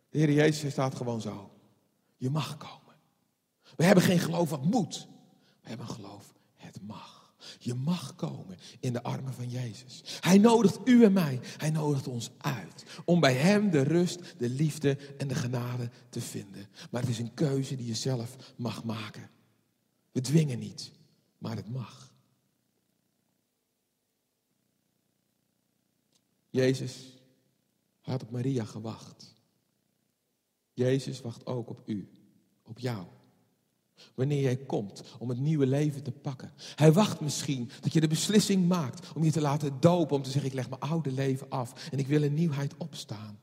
[0.09, 1.51] De Heer Jezus staat gewoon zo.
[2.17, 2.95] Je mag komen.
[3.75, 5.07] We hebben geen geloof wat moet.
[5.61, 7.33] We hebben een geloof, het mag.
[7.59, 10.03] Je mag komen in de armen van Jezus.
[10.19, 12.83] Hij nodigt u en mij, hij nodigt ons uit.
[13.05, 16.67] Om bij Hem de rust, de liefde en de genade te vinden.
[16.91, 19.29] Maar het is een keuze die je zelf mag maken.
[20.17, 20.91] We dwingen niet,
[21.37, 22.13] maar het mag.
[26.49, 27.17] Jezus
[28.01, 29.35] had op Maria gewacht.
[30.73, 32.09] Jezus wacht ook op u,
[32.63, 33.05] op jou.
[34.15, 36.53] Wanneer jij komt om het nieuwe leven te pakken.
[36.75, 40.15] Hij wacht misschien dat je de beslissing maakt om je te laten dopen.
[40.15, 43.39] Om te zeggen, ik leg mijn oude leven af en ik wil een nieuwheid opstaan.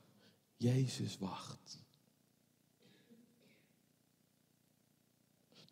[0.55, 1.84] Jezus wacht.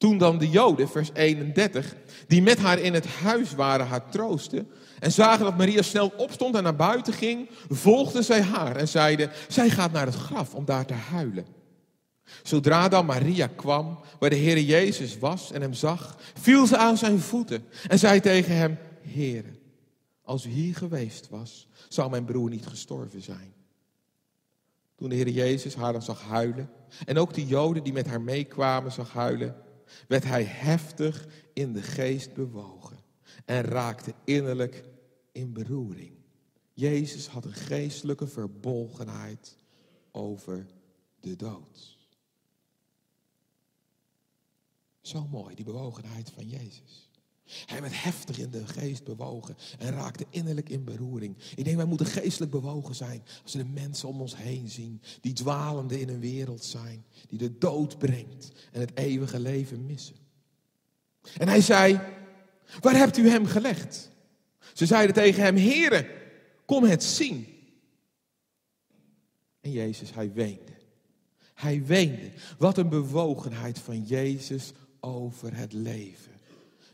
[0.03, 1.95] Toen dan de Joden, vers 31,
[2.27, 4.67] die met haar in het huis waren, haar troosten.
[4.99, 9.31] En zagen dat Maria snel opstond en naar buiten ging, volgden zij haar en zeiden:
[9.47, 11.45] Zij gaat naar het graf om daar te huilen.
[12.41, 16.97] Zodra dan Maria kwam, waar de Heer Jezus was en hem zag, viel ze aan
[16.97, 19.45] zijn voeten en zei tegen hem: Heer,
[20.21, 23.53] als u hier geweest was, zou mijn broer niet gestorven zijn.
[24.95, 26.69] Toen de Heer Jezus haar dan zag huilen,
[27.05, 29.55] en ook de Joden die met haar meekwamen zag huilen,
[30.07, 32.97] werd hij heftig in de geest bewogen
[33.45, 34.83] en raakte innerlijk
[35.31, 36.11] in beroering.
[36.73, 39.57] Jezus had een geestelijke verbolgenheid
[40.11, 40.65] over
[41.19, 41.97] de dood.
[45.01, 47.09] Zo mooi, die bewogenheid van Jezus.
[47.45, 51.37] Hij werd heftig in de geest bewogen en raakte innerlijk in beroering.
[51.55, 55.01] Ik denk, wij moeten geestelijk bewogen zijn als we de mensen om ons heen zien,
[55.21, 60.15] die dwalende in een wereld zijn, die de dood brengt en het eeuwige leven missen.
[61.37, 61.99] En hij zei,
[62.79, 64.11] waar hebt u hem gelegd?
[64.73, 66.09] Ze zeiden tegen hem, Heere,
[66.65, 67.47] kom het zien.
[69.61, 70.71] En Jezus, hij weende.
[71.53, 72.31] Hij weende.
[72.57, 76.32] Wat een bewogenheid van Jezus over het leven.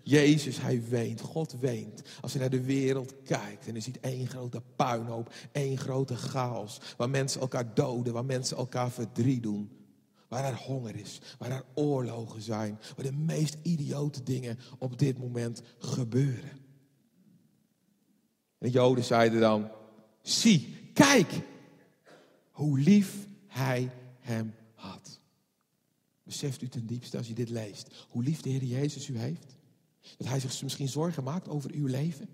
[0.10, 1.22] Jezus, hij weent.
[1.22, 2.02] God weent.
[2.22, 6.80] Als hij naar de wereld kijkt en hij ziet één grote puinhoop, één grote chaos.
[6.98, 9.69] Waar mensen elkaar doden, waar mensen elkaar verdriet doen.
[10.28, 12.80] Waar er honger is, waar er oorlogen zijn.
[12.95, 16.50] Waar de meest idiote dingen op dit moment gebeuren.
[18.58, 19.72] En de Joden zeiden dan,
[20.22, 21.32] zie, kijk
[22.52, 25.19] hoe lief hij hem had.
[26.24, 29.58] Beseft u ten diepste als je dit leest, hoe lief de Heer Jezus u heeft?
[30.18, 32.30] Dat hij zich misschien zorgen maakt over uw leven?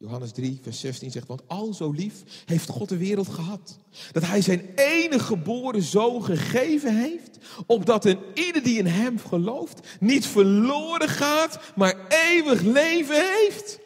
[0.00, 3.78] Johannes 3, vers 16 zegt, want al zo lief heeft God de wereld gehad.
[4.12, 9.96] Dat hij zijn enige geboren zoon gegeven heeft, opdat een ieder die in hem gelooft
[10.00, 13.78] niet verloren gaat, maar eeuwig leven heeft.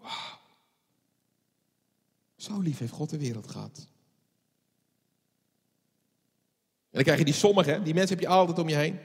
[0.00, 0.38] Wauw.
[2.36, 3.88] Zo lief heeft God de wereld gehad.
[6.85, 8.98] En dan krijg je die sommigen, die mensen heb je altijd om je heen.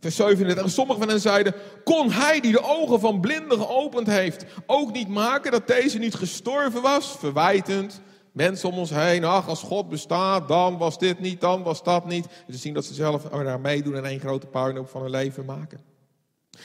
[0.00, 0.64] Vers 37.
[0.64, 4.92] En sommigen van hen zeiden: Kon hij die de ogen van blinden geopend heeft, ook
[4.92, 7.16] niet maken dat deze niet gestorven was?
[7.18, 8.00] Verwijtend.
[8.32, 9.24] Mensen om ons heen.
[9.24, 12.26] Ach, als God bestaat, dan was dit niet, dan was dat niet.
[12.50, 15.80] Ze zien dat ze zelf daar meedoen en één grote puinhoop van hun leven maken.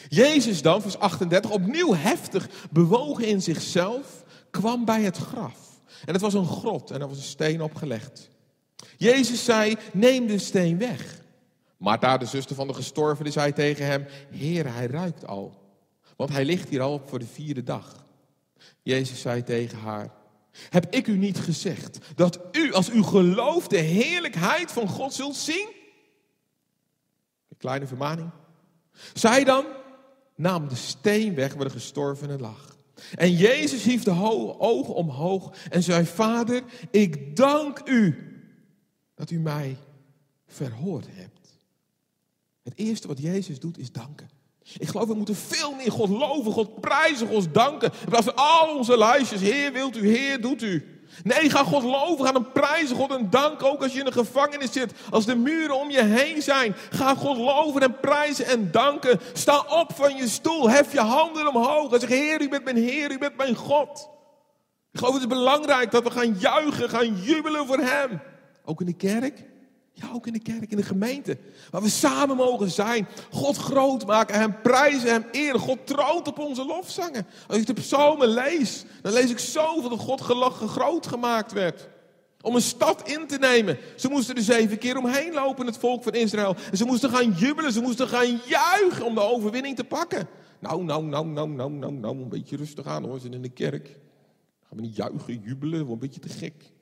[0.07, 5.81] Jezus dan, vers 38, opnieuw heftig bewogen in zichzelf, kwam bij het graf.
[6.05, 8.29] En het was een grot en er was een steen opgelegd.
[8.97, 11.21] Jezus zei, neem de steen weg.
[11.77, 15.65] Martha, de zuster van de gestorvene, zei tegen hem, Heer, hij ruikt al.
[16.15, 18.05] Want hij ligt hier al voor de vierde dag.
[18.81, 20.11] Jezus zei tegen haar,
[20.69, 25.35] Heb ik u niet gezegd dat u, als u gelooft, de heerlijkheid van God zult
[25.35, 25.67] zien?
[27.49, 28.29] Een kleine vermaning.
[29.13, 29.65] Zij dan
[30.35, 32.77] nam de steen weg waar de gestorvene lag.
[33.15, 38.27] En Jezus hief de ogen omhoog en zei: Vader, ik dank u
[39.17, 39.77] dat u mij
[40.47, 41.57] verhoord hebt.
[42.63, 44.29] Het eerste wat Jezus doet is danken.
[44.77, 47.91] Ik geloof, we moeten veel meer God loven, God prijzen, God danken.
[48.01, 51.01] In plaats al onze lijstjes, Heer wilt u, Heer doet u.
[51.23, 54.13] Nee, ga God loven, ga hem prijzen, God en dank ook als je in een
[54.13, 54.93] gevangenis zit.
[55.09, 56.75] Als de muren om je heen zijn.
[56.89, 59.19] Ga God loven en prijzen en danken.
[59.33, 62.77] Sta op van je stoel, hef je handen omhoog en zeg, Heer, u bent mijn
[62.77, 64.09] Heer, u bent mijn God.
[64.91, 68.21] Ik geloof, het is belangrijk dat we gaan juichen, gaan jubelen voor Hem.
[68.69, 69.43] Ook in de kerk.
[69.93, 71.37] Ja, ook in de kerk, in de gemeente.
[71.71, 73.07] Waar we samen mogen zijn.
[73.31, 75.59] God groot maken, Hem prijzen, Hem eren.
[75.59, 77.27] God troont op onze lofzangen.
[77.47, 80.21] Als ik de psalmen lees, dan lees ik zoveel dat God
[80.67, 81.89] groot gemaakt werd.
[82.41, 83.77] Om een stad in te nemen.
[83.95, 86.55] Ze moesten er zeven keer omheen lopen, het volk van Israël.
[86.71, 90.27] En ze moesten gaan jubelen, ze moesten gaan juichen om de overwinning te pakken.
[90.59, 93.49] Nou, nou, nou, nou, nou, nou, nou, een beetje rustig aan hoor, ze in de
[93.49, 93.87] kerk.
[94.63, 96.75] Gaan we niet juichen, jubelen, wordt een beetje te gek.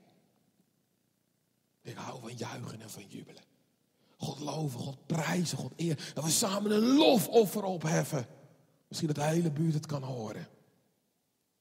[1.86, 3.44] Ik hou van juichen en van jubelen.
[4.18, 6.12] God loven, God prijzen, God eer.
[6.14, 8.28] Dat we samen een lofoffer opheffen.
[8.88, 10.48] Misschien dat de hele buurt het kan horen.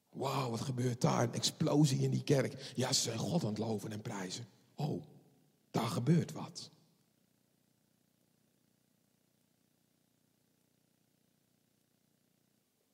[0.09, 1.23] Wauw, wat gebeurt daar?
[1.23, 2.73] Een explosie in die kerk.
[2.75, 4.47] Ja, ze zijn God aan het loven en prijzen.
[4.75, 5.03] Oh,
[5.71, 6.69] daar gebeurt wat.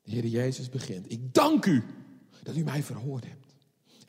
[0.03, 1.11] De Heer Jezus begint.
[1.11, 1.83] Ik dank u
[2.43, 3.50] dat u mij verhoord hebt.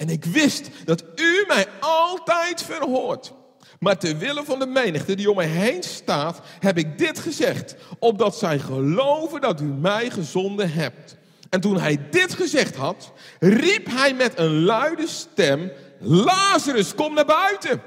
[0.02, 3.32] En ik wist dat u mij altijd verhoort.
[3.78, 7.74] Maar ter wille van de menigte die om mij heen staat, heb ik dit gezegd,
[7.98, 11.16] opdat zij geloven dat u mij gezonden hebt.
[11.50, 17.26] En toen hij dit gezegd had, riep hij met een luide stem, Lazarus, kom naar
[17.26, 17.82] buiten.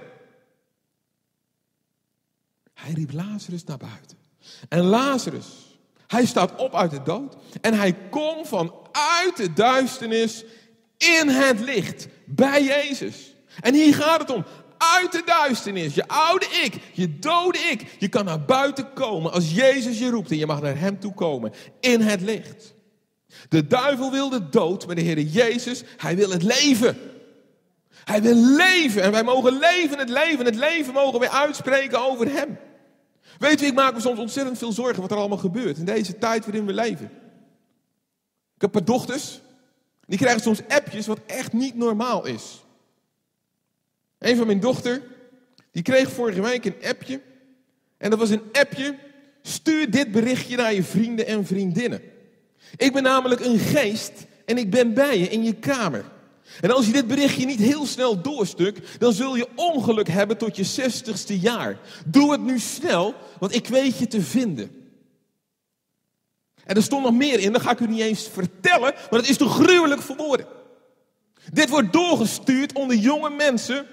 [2.73, 4.17] Hij riep Lazarus naar buiten.
[4.69, 5.47] En Lazarus,
[6.07, 10.43] hij staat op uit de dood en hij komt vanuit de duisternis
[10.97, 13.35] in het licht, bij Jezus.
[13.61, 14.45] En hier gaat het om.
[14.77, 17.95] Uit de duisternis, je oude ik, je dode ik.
[17.99, 21.13] Je kan naar buiten komen als Jezus je roept en je mag naar Hem toe
[21.13, 21.53] komen.
[21.79, 22.73] In het licht.
[23.49, 26.97] De duivel wil de dood, maar de Heer Jezus, Hij wil het leven.
[28.03, 30.45] Hij wil leven en wij mogen leven het leven.
[30.45, 32.57] Het leven mogen wij uitspreken over Hem.
[33.39, 36.17] Weet u, ik maak me soms ontzettend veel zorgen wat er allemaal gebeurt in deze
[36.17, 37.05] tijd waarin we leven.
[38.55, 39.41] Ik heb een paar dochters.
[40.05, 42.63] Die krijgen soms appjes wat echt niet normaal is.
[44.19, 45.01] Een van mijn dochter,
[45.71, 47.21] die kreeg vorige week een appje.
[47.97, 48.95] En dat was een appje,
[49.41, 52.01] stuur dit berichtje naar je vrienden en vriendinnen.
[52.75, 56.05] Ik ben namelijk een geest en ik ben bij je in je kamer.
[56.61, 60.55] En als je dit berichtje niet heel snel doorstuk, dan zul je ongeluk hebben tot
[60.55, 61.79] je zestigste jaar.
[62.05, 64.84] Doe het nu snel, want ik weet je te vinden.
[66.65, 69.29] En er stond nog meer in, dat ga ik u niet eens vertellen, maar het
[69.29, 70.45] is te gruwelijk voor woorden.
[71.53, 73.85] Dit wordt doorgestuurd onder jonge mensen,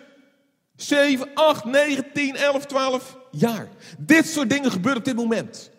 [0.76, 3.68] 7, 8, 9, 10, 11, 12 jaar.
[3.98, 5.70] Dit soort dingen gebeuren op dit moment.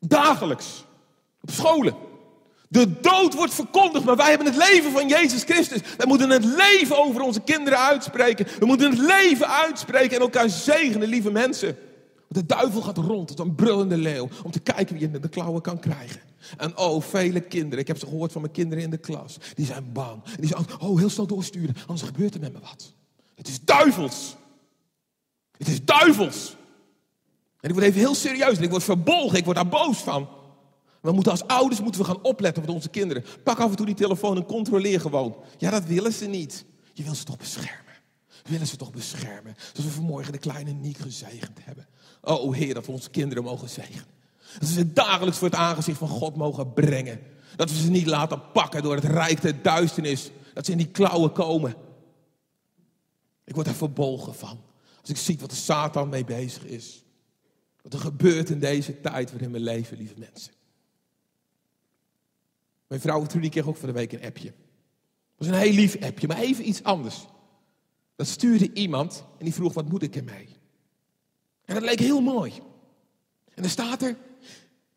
[0.00, 0.84] Dagelijks.
[1.40, 1.94] Op scholen.
[2.68, 5.80] De dood wordt verkondigd, maar wij hebben het leven van Jezus Christus.
[5.96, 8.46] Wij moeten het leven over onze kinderen uitspreken.
[8.58, 11.78] We moeten het leven uitspreken en elkaar zegenen, lieve mensen.
[12.36, 15.62] De duivel gaat rond als een brullende leeuw om te kijken wie je de klauwen
[15.62, 16.20] kan krijgen.
[16.56, 19.66] En oh, vele kinderen, ik heb ze gehoord van mijn kinderen in de klas, die
[19.66, 20.22] zijn bang.
[20.22, 22.92] Die zeggen, oh, heel snel doorsturen, anders gebeurt er met me wat.
[23.34, 24.36] Het is duivels.
[25.58, 26.56] Het is duivels.
[27.60, 30.28] En ik word even heel serieus ik word verbolgen, ik word daar boos van.
[31.00, 33.24] We moeten als ouders moeten we gaan opletten met onze kinderen.
[33.44, 35.36] Pak af en toe die telefoon en controleer gewoon.
[35.58, 36.64] Ja, dat willen ze niet.
[36.92, 37.94] Je wil ze toch beschermen.
[38.44, 39.54] Willen ze toch beschermen.
[39.72, 41.86] Zoals we vanmorgen de kleine Niek gezegend hebben.
[42.26, 44.04] Oh Heer, dat we onze kinderen mogen zegenen.
[44.52, 47.20] Dat we ze dagelijks voor het aangezicht van God mogen brengen.
[47.56, 50.30] Dat we ze niet laten pakken door het rijk der duisternis.
[50.54, 51.74] Dat ze in die klauwen komen.
[53.44, 54.60] Ik word er verbolgen van.
[55.00, 57.04] Als ik zie wat de Satan mee bezig is.
[57.82, 60.52] Wat er gebeurt in deze tijd waarin we leven, lieve mensen.
[62.86, 64.48] Mijn vrouw Trudy kreeg ook van de week een appje.
[64.48, 64.54] Het
[65.36, 67.26] was een heel lief appje, maar even iets anders.
[68.16, 70.48] Dat stuurde iemand en die vroeg, wat moet ik ermee?
[71.66, 72.52] En dat leek heel mooi.
[73.54, 74.16] En dan staat er,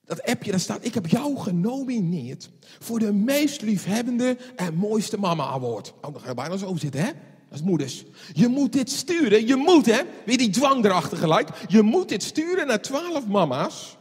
[0.06, 2.50] dat appje, daar staat, ik heb jou genomineerd
[2.80, 5.94] voor de meest liefhebbende en mooiste mama award.
[6.02, 7.12] Oh, dan ga bijna zo zitten, hè?
[7.52, 8.06] Als moeders.
[8.34, 10.02] Je moet dit sturen, je moet, hè?
[10.26, 11.50] Weer die dwang erachter gelijk.
[11.68, 13.98] Je moet dit sturen naar twaalf mama's.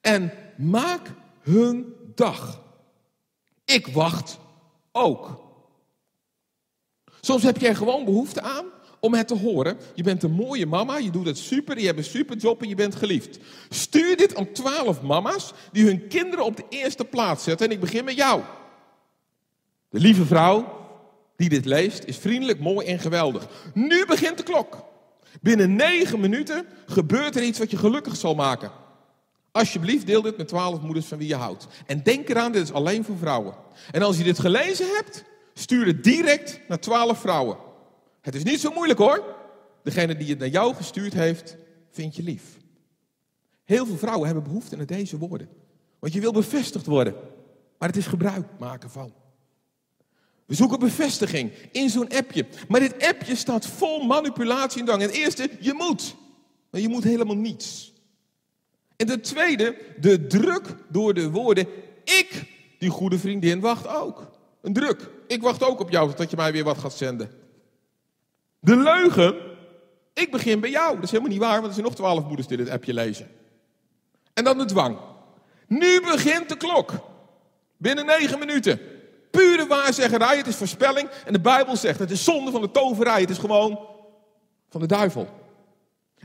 [0.00, 2.62] En maak hun dag.
[3.64, 4.38] Ik wacht
[4.92, 5.44] ook.
[7.20, 8.64] Soms heb er gewoon behoefte aan
[9.06, 9.76] om het te horen.
[9.94, 12.74] Je bent een mooie mama, je doet het super, je hebt een superjob en je
[12.74, 13.38] bent geliefd.
[13.68, 17.66] Stuur dit aan twaalf mama's die hun kinderen op de eerste plaats zetten.
[17.66, 18.42] En ik begin met jou.
[19.88, 20.84] De lieve vrouw
[21.36, 23.48] die dit leest is vriendelijk, mooi en geweldig.
[23.74, 24.84] Nu begint de klok.
[25.40, 28.70] Binnen negen minuten gebeurt er iets wat je gelukkig zal maken.
[29.52, 31.66] Alsjeblieft, deel dit met twaalf moeders van wie je houdt.
[31.86, 33.54] En denk eraan, dit is alleen voor vrouwen.
[33.90, 37.65] En als je dit gelezen hebt, stuur het direct naar twaalf vrouwen.
[38.26, 39.34] Het is niet zo moeilijk hoor.
[39.82, 41.56] Degene die het naar jou gestuurd heeft,
[41.90, 42.42] vind je lief.
[43.64, 45.48] Heel veel vrouwen hebben behoefte aan deze woorden.
[45.98, 47.14] Want je wil bevestigd worden.
[47.78, 49.12] Maar het is gebruik maken van.
[50.46, 52.46] We zoeken bevestiging in zo'n appje.
[52.68, 55.02] Maar dit appje staat vol manipulatie en dwang.
[55.02, 56.14] En eerste, je moet.
[56.70, 57.92] Maar je moet helemaal niets.
[58.96, 61.66] En ten tweede, de druk door de woorden.
[62.04, 62.44] Ik,
[62.78, 64.30] die goede vriendin, wacht ook.
[64.60, 65.10] Een druk.
[65.26, 67.44] Ik wacht ook op jou dat je mij weer wat gaat zenden.
[68.66, 69.36] De leugen.
[70.14, 70.94] Ik begin bij jou.
[70.94, 73.28] Dat is helemaal niet waar, want er zijn nog twaalf moeders die dit appje lezen.
[74.34, 74.98] En dan de dwang.
[75.66, 76.92] Nu begint de klok.
[77.76, 78.80] Binnen negen minuten.
[79.30, 81.08] Pure waarzeggerij, het is voorspelling.
[81.24, 83.20] En de Bijbel zegt, het is zonde van de toverij.
[83.20, 83.80] Het is gewoon
[84.68, 85.28] van de duivel.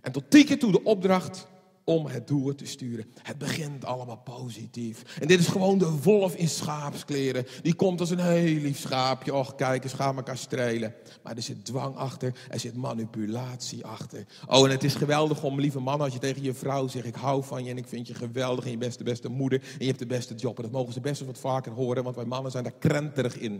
[0.01, 1.47] En tot tien keer toe de opdracht
[1.91, 3.05] om het door te sturen.
[3.21, 5.03] Het begint allemaal positief.
[5.19, 7.45] En dit is gewoon de wolf in schaapskleren.
[7.61, 9.33] Die komt als een heel lief schaapje.
[9.33, 10.93] Och, kijk eens, ga elkaar strelen.
[11.23, 14.25] Maar er zit dwang achter, er zit manipulatie achter.
[14.47, 17.05] Oh, en het is geweldig om, lieve man, als je tegen je vrouw zegt...
[17.05, 19.61] ik hou van je en ik vind je geweldig en je bent de beste moeder...
[19.61, 20.57] en je hebt de beste job.
[20.57, 23.37] En dat mogen ze best wel wat vaker horen, want wij mannen zijn daar krenterig
[23.37, 23.53] in.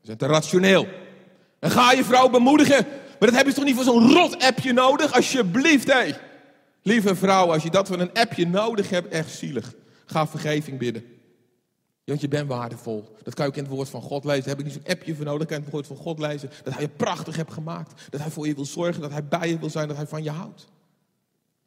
[0.00, 0.86] We zijn te rationeel.
[1.58, 2.86] En ga je vrouw bemoedigen.
[3.18, 5.14] Maar dat heb je toch niet voor zo'n rot appje nodig?
[5.14, 6.14] Alsjeblieft, hé.
[6.82, 9.74] Lieve vrouw, als je dat van een appje nodig hebt, echt zielig.
[10.04, 11.04] Ga vergeving bidden.
[12.04, 13.16] Want je bent waardevol.
[13.22, 14.48] Dat kan je ook in het woord van God lezen.
[14.48, 15.46] Heb ik niet zo'n appje voor nodig.
[15.46, 16.50] kan je het woord van God lezen.
[16.64, 18.10] Dat hij je prachtig hebt gemaakt.
[18.10, 19.02] Dat hij voor je wil zorgen.
[19.02, 19.88] Dat hij bij je wil zijn.
[19.88, 20.66] Dat hij van je houdt.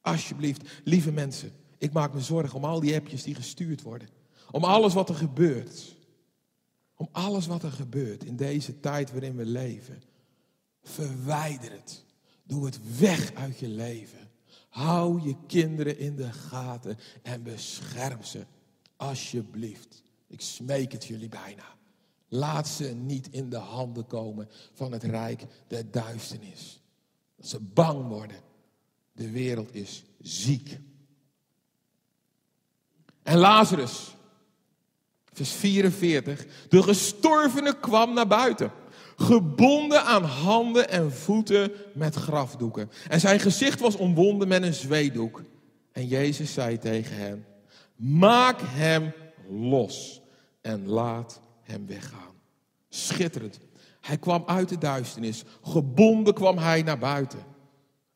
[0.02, 1.52] Alsjeblieft, lieve mensen.
[1.78, 4.08] Ik maak me zorgen om al die appjes die gestuurd worden.
[4.52, 5.96] Om alles wat er gebeurt.
[6.96, 10.04] Om alles wat er gebeurt in deze tijd waarin we leven.
[10.84, 12.04] Verwijder het.
[12.44, 14.25] Doe het weg uit je leven.
[14.76, 18.46] Hou je kinderen in de gaten en bescherm ze.
[18.96, 20.04] Alsjeblieft.
[20.28, 21.64] Ik smeek het jullie bijna.
[22.28, 26.82] Laat ze niet in de handen komen van het rijk der duisternis.
[27.36, 28.38] Dat ze bang worden.
[29.12, 30.80] De wereld is ziek.
[33.24, 34.16] En Lazarus,
[35.34, 38.72] vers 44, de gestorvene kwam naar buiten
[39.16, 42.92] gebonden aan handen en voeten met grafdoeken.
[43.10, 45.44] En zijn gezicht was omwonden met een zweedoek.
[45.92, 47.46] En Jezus zei tegen hem,
[47.96, 49.14] maak hem
[49.50, 50.22] los
[50.62, 52.34] en laat hem weggaan.
[52.90, 53.60] Schitterend.
[54.02, 55.44] Hij kwam uit de duisternis.
[55.62, 57.40] Gebonden kwam hij naar buiten.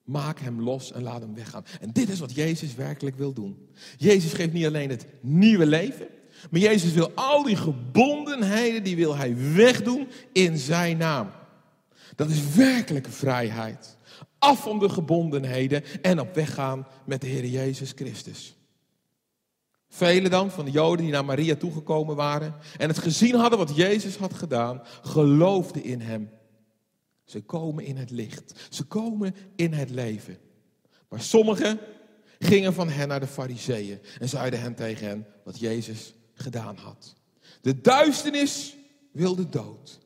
[0.03, 1.65] Maak hem los en laat hem weggaan.
[1.81, 3.69] En dit is wat Jezus werkelijk wil doen.
[3.97, 6.07] Jezus geeft niet alleen het nieuwe leven.
[6.49, 11.31] Maar Jezus wil al die gebondenheden, die wil hij wegdoen in zijn naam.
[12.15, 13.97] Dat is werkelijke vrijheid.
[14.39, 18.57] Af van de gebondenheden en op weg gaan met de Heer Jezus Christus.
[19.89, 23.75] Velen dan van de Joden die naar Maria toegekomen waren en het gezien hadden wat
[23.75, 26.29] Jezus had gedaan, geloofden in hem.
[27.25, 28.67] Ze komen in het licht.
[28.69, 30.37] Ze komen in het leven.
[31.09, 31.79] Maar sommigen
[32.39, 37.15] gingen van hen naar de fariseeën en zeiden hen tegen hen wat Jezus gedaan had.
[37.61, 38.75] De duisternis
[39.11, 39.99] wilde dood.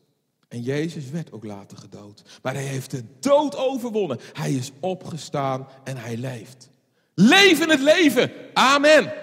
[0.47, 2.23] En Jezus werd ook later gedood.
[2.41, 4.19] Maar hij heeft de dood overwonnen.
[4.33, 6.69] Hij is opgestaan en hij leeft.
[7.13, 8.31] Leven het leven.
[8.53, 9.13] Amen.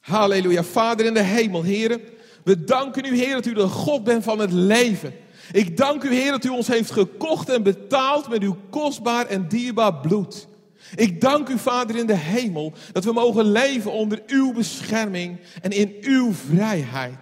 [0.00, 0.62] Halleluja.
[0.62, 2.00] Vader in de hemel, heren.
[2.44, 5.14] We danken u, Heer, dat u de God bent van het leven.
[5.52, 9.48] Ik dank u, Heer, dat u ons heeft gekocht en betaald met uw kostbaar en
[9.48, 10.46] dierbaar bloed.
[10.94, 15.70] Ik dank u, Vader in de hemel, dat we mogen leven onder uw bescherming en
[15.70, 17.18] in uw vrijheid.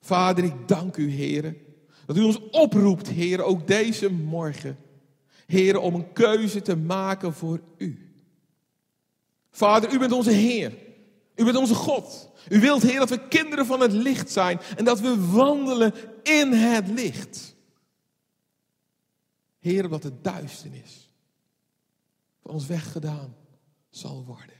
[0.00, 1.56] Vader, ik dank u, Heer,
[2.06, 4.78] dat u ons oproept, Heer, ook deze morgen.
[5.80, 8.10] Om een keuze te maken voor u.
[9.50, 10.72] Vader, u bent onze Heer.
[11.34, 12.30] U bent onze God.
[12.48, 16.52] U wilt, Heer, dat we kinderen van het licht zijn en dat we wandelen in
[16.52, 17.54] het licht.
[19.58, 21.05] Heer, wat het duisternis
[22.48, 23.36] ons weggedaan
[23.90, 24.56] zal worden.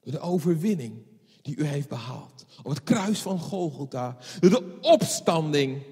[0.00, 1.02] Door de overwinning
[1.42, 2.44] die u heeft behaald.
[2.62, 4.16] Op het kruis van Golgotha.
[4.40, 5.82] Door de opstanding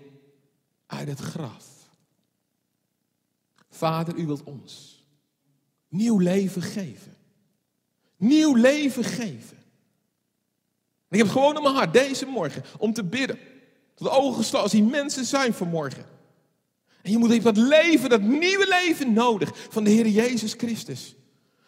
[0.86, 1.66] uit het graf.
[3.70, 5.04] Vader, u wilt ons
[5.88, 7.16] nieuw leven geven.
[8.16, 9.56] Nieuw leven geven.
[11.08, 13.38] ik heb gewoon in mijn hart deze morgen om te bidden.
[13.94, 16.04] Tot de ogen gesloten, als die mensen zijn vanmorgen.
[17.02, 21.16] En je moet even dat leven, dat nieuwe leven nodig van de Heer Jezus Christus.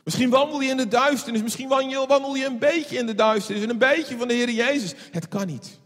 [0.04, 3.70] Misschien wandel je in de duisternis, misschien wandel je een beetje in de duisternis en
[3.70, 4.94] een beetje van de Heer Jezus.
[5.10, 5.78] Het kan niet.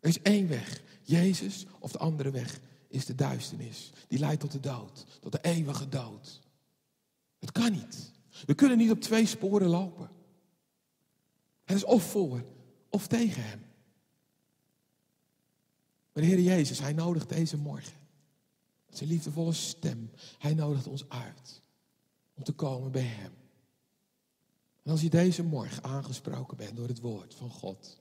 [0.00, 3.92] Er is één weg, Jezus of de andere weg is de duisternis.
[4.08, 6.40] Die leidt tot de dood, tot de eeuwige dood.
[7.38, 8.12] Het kan niet.
[8.46, 10.10] We kunnen niet op twee sporen lopen.
[11.64, 12.44] Het is of voor
[12.90, 13.64] of tegen Hem.
[16.12, 18.05] Maar de Heer Jezus, Hij nodigt deze morgen.
[18.96, 20.10] Zijn liefdevolle stem.
[20.38, 21.60] Hij nodigt ons uit
[22.34, 23.32] om te komen bij Hem.
[24.82, 27.98] En als je deze morgen aangesproken bent door het woord van God.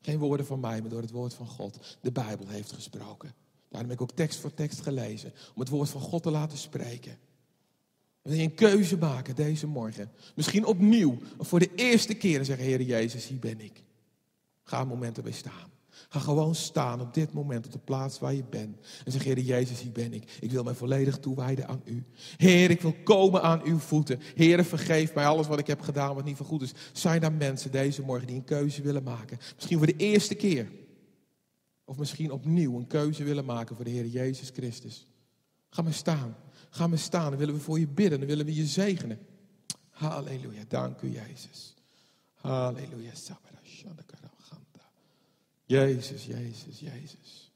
[0.00, 1.96] Geen woorden van mij, maar door het woord van God.
[2.00, 3.34] De Bijbel heeft gesproken.
[3.68, 5.32] Daarom heb ik ook tekst voor tekst gelezen.
[5.54, 7.18] Om het woord van God te laten spreken.
[8.22, 10.10] Wil je een keuze maken deze morgen?
[10.34, 13.82] Misschien opnieuw, of voor de eerste keer en zeggen: Heer Jezus, hier ben ik.
[14.62, 15.73] Ga een moment erbij staan.
[16.14, 18.76] Ga gewoon staan op dit moment op de plaats waar je bent.
[19.04, 20.36] En zeg, Heer Jezus, hier ben ik.
[20.40, 22.04] Ik wil mij volledig toewijden aan u.
[22.36, 24.20] Heer, ik wil komen aan uw voeten.
[24.34, 26.72] Heer, vergeef mij alles wat ik heb gedaan wat niet voor goed is.
[26.92, 29.38] Zijn er mensen deze morgen die een keuze willen maken?
[29.54, 30.70] Misschien voor de eerste keer.
[31.84, 35.06] Of misschien opnieuw een keuze willen maken voor de Heer Jezus Christus.
[35.68, 36.36] Ga maar staan.
[36.70, 37.30] Ga maar staan.
[37.30, 38.18] Dan willen we voor je bidden.
[38.18, 39.18] Dan willen we je zegenen.
[39.90, 40.64] Halleluja.
[40.68, 41.74] Dank u, Jezus.
[42.34, 43.12] Halleluja.
[45.74, 47.52] Jezus, Jezus, Jezus.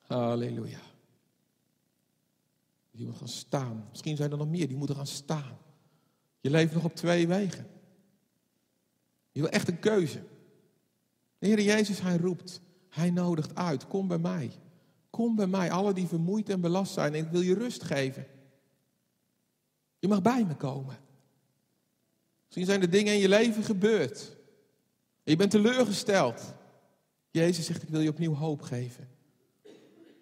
[0.00, 0.80] Halleluja.
[2.90, 3.86] Die moet gaan staan.
[3.90, 5.58] Misschien zijn er nog meer die moeten gaan staan.
[6.40, 7.66] Je leeft nog op twee wegen.
[9.32, 10.22] Je wil echt een keuze.
[11.38, 12.60] De Heer Jezus, Hij roept.
[12.88, 13.86] Hij nodigt uit.
[13.86, 14.50] Kom bij mij.
[15.10, 17.14] Kom bij mij, alle die vermoeid en belast zijn.
[17.14, 18.26] En ik wil je rust geven.
[19.98, 20.98] Je mag bij me komen.
[22.44, 24.36] Misschien zijn er dingen in je leven gebeurd.
[25.22, 26.54] je bent teleurgesteld.
[27.36, 29.08] Jezus zegt, ik wil je opnieuw hoop geven.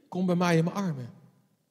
[0.08, 1.10] Kom bij mij in mijn armen.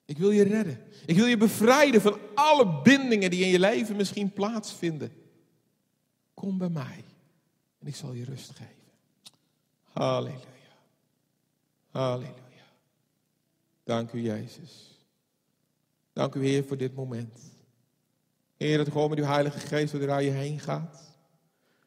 [0.05, 0.79] Ik wil je redden.
[1.05, 5.11] Ik wil je bevrijden van alle bindingen die in je leven misschien plaatsvinden.
[6.33, 7.03] Kom bij mij
[7.79, 8.73] en ik zal je rust geven.
[9.83, 10.39] Halleluja.
[11.91, 12.33] Halleluja.
[13.83, 14.99] Dank u, Jezus.
[16.13, 17.39] Dank u, Heer, voor dit moment.
[18.57, 21.01] Heer, dat gewoon met uw Heilige Geest door je heen gaat.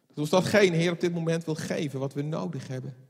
[0.07, 3.06] Dat ons datgene, Heer, op dit moment wil geven wat we nodig hebben.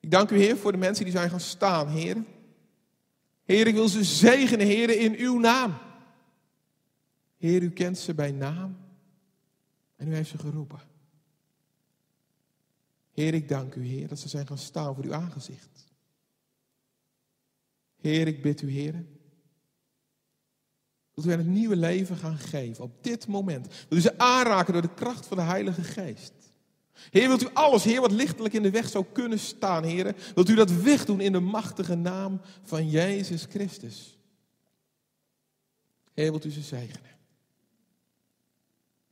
[0.00, 2.24] Ik dank u, Heer, voor de mensen die zijn gaan staan, Heer.
[3.44, 5.78] Heer, ik wil ze zegenen, Heer, in uw naam.
[7.36, 8.76] Heer, u kent ze bij naam
[9.96, 10.80] en u heeft ze geroepen.
[13.12, 15.86] Heer, ik dank u, Heer, dat ze zijn gaan staan voor uw aangezicht.
[18.00, 19.04] Heer, ik bid u, Heer,
[21.14, 23.64] dat u hen een nieuwe leven gaan geven op dit moment.
[23.64, 26.39] Dat u ze aanraken door de kracht van de Heilige Geest.
[27.10, 30.48] Heer, wilt u alles, Heer, wat lichtelijk in de weg zou kunnen staan, Heer, wilt
[30.48, 34.18] u dat wegdoen in de machtige naam van Jezus Christus.
[36.14, 37.10] Heer, wilt u ze zegenen.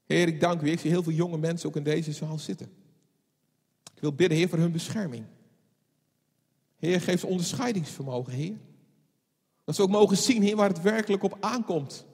[0.07, 0.71] Heer, ik dank u.
[0.71, 2.67] Ik zie heel veel jonge mensen ook in deze zaal zitten.
[3.95, 5.25] Ik wil bidden, Heer, voor hun bescherming.
[6.79, 8.57] Heer, geef ze onderscheidingsvermogen, Heer.
[9.65, 12.07] Dat ze ook mogen zien, Heer, waar het werkelijk op aankomt.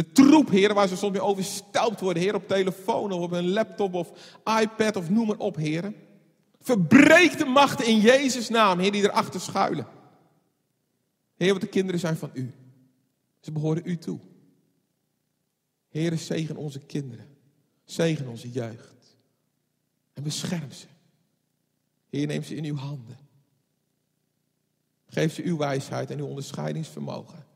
[0.00, 3.48] De troep, Heer, waar ze soms mee overstelpt worden, Heer, op telefoon of op een
[3.48, 4.12] laptop of
[4.60, 5.92] iPad of noem maar op, Heer.
[6.60, 9.86] Verbreek de machten in Jezus' naam, Heer, die erachter schuilen.
[11.36, 12.54] Heer, want de kinderen zijn van U.
[13.40, 14.18] Ze behoren U toe.
[15.88, 17.36] Heer, zegen onze kinderen.
[17.84, 19.16] Zegen onze jeugd.
[20.12, 20.86] En bescherm ze.
[22.10, 23.18] Heer, neem ze in uw handen.
[25.06, 27.46] Geef ze uw wijsheid en uw onderscheidingsvermogen.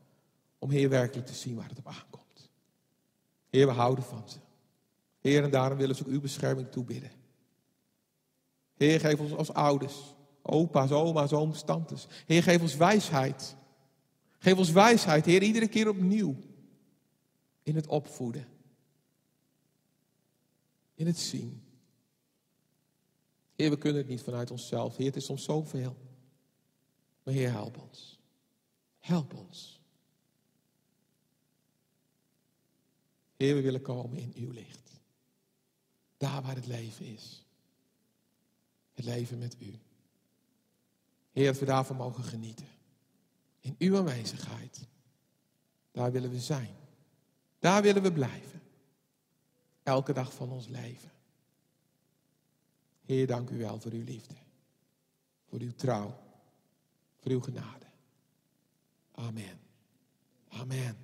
[0.59, 2.24] Om Heer werkelijk te zien waar het op aankomt.
[3.55, 4.37] Heer, we houden van ze.
[5.19, 7.11] Heer, en daarom willen ze ook uw bescherming toebidden.
[8.73, 12.07] Heer, geef ons als ouders, opa's, oma's, ooms, tantes.
[12.25, 13.55] Heer, geef ons wijsheid.
[14.37, 16.35] Geef ons wijsheid, Heer, iedere keer opnieuw.
[17.63, 18.47] In het opvoeden.
[20.93, 21.63] In het zien.
[23.55, 24.97] Heer, we kunnen het niet vanuit onszelf.
[24.97, 25.95] Heer, het is soms zoveel.
[27.23, 28.19] Maar Heer, help ons.
[28.99, 29.74] Help ons.
[33.35, 34.91] Heer, we willen komen in uw licht.
[36.17, 37.45] Daar waar het leven is.
[38.93, 39.79] Het leven met u.
[41.31, 42.67] Heer, dat we daarvan mogen genieten.
[43.59, 44.87] In uw aanwezigheid.
[45.91, 46.75] Daar willen we zijn.
[47.59, 48.61] Daar willen we blijven.
[49.83, 51.11] Elke dag van ons leven.
[53.05, 54.35] Heer, dank u wel voor uw liefde.
[55.49, 56.17] Voor uw trouw.
[57.19, 57.85] Voor uw genade.
[59.11, 59.59] Amen.
[60.47, 60.97] Amen.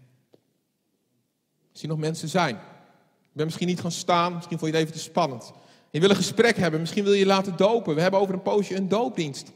[1.81, 2.55] Er nog mensen zijn.
[2.55, 5.51] Ik ben misschien niet gaan staan, misschien vond je het even te spannend.
[5.89, 7.95] Je wil een gesprek hebben, misschien wil je je laten dopen.
[7.95, 9.51] We hebben over een poosje een doopdienst.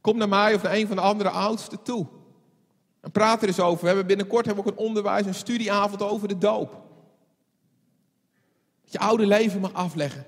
[0.00, 2.06] Kom naar mij of naar een van de andere oudsten toe.
[3.00, 3.80] En praat er eens over.
[3.80, 6.70] We hebben binnenkort hebben we ook een onderwijs, een studieavond over de doop.
[8.82, 10.24] Dat je oude leven mag afleggen.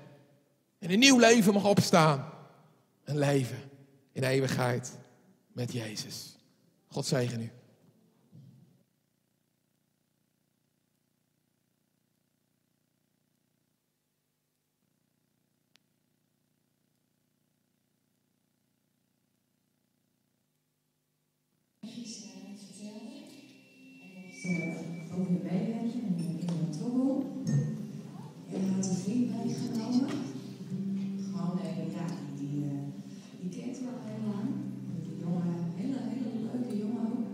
[0.79, 2.29] En een nieuw leven mag opstaan.
[3.03, 3.71] Een leven
[4.11, 4.97] in eeuwigheid
[5.51, 6.37] met Jezus.
[6.87, 7.51] God zegen u.
[24.47, 27.25] over de bijwerking en in de trommel.
[28.51, 30.09] En hij had een vriend meegenomen.
[31.25, 32.05] Gewoon even, ja,
[32.39, 32.83] die, uh,
[33.39, 34.49] die kent wel heel lang.
[35.21, 37.27] Jongen, hele, hele leuke jongen ook.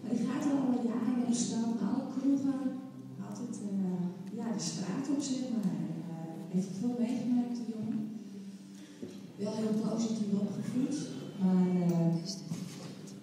[0.00, 2.62] Maar die gaat al een jaren op staan, alle kroegen,
[3.26, 3.54] altijd
[4.38, 5.72] ja, de straat op zeg maar.
[6.48, 8.00] Heeft veel meegemaakt, die jongen.
[9.36, 10.96] Wel heel positief opgevoed,
[11.40, 11.66] maar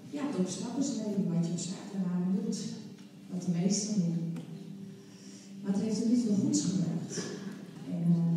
[0.10, 2.80] ja, het opstappersleven wat je op zaterdag doet
[3.32, 4.34] wat de meesten doen.
[5.62, 7.24] Maar het heeft hem niet veel goeds gebracht.
[7.90, 8.31] En uh,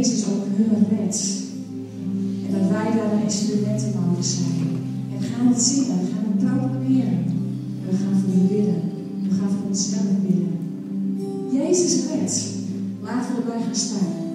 [0.00, 1.20] Jezus ook hun redt.
[2.46, 4.68] En dat wij daar een instrumenten mogen zijn.
[5.14, 7.18] En gaan het zingen, we gaan het proclameren.
[7.80, 8.80] En we gaan voor u bidden.
[9.28, 10.52] We gaan voor onszelf bidden.
[11.52, 12.44] Jezus redt.
[13.02, 14.29] Laten we erbij gaan staan.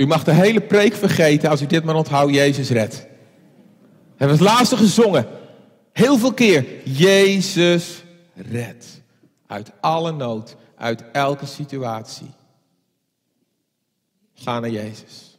[0.00, 2.94] U mag de hele preek vergeten als u dit maar onthoudt, Jezus redt.
[2.94, 5.26] We hebben het laatste gezongen.
[5.92, 6.88] Heel veel keer.
[6.88, 9.02] Jezus redt.
[9.46, 12.30] Uit alle nood, uit elke situatie.
[14.34, 15.38] Ga naar Jezus.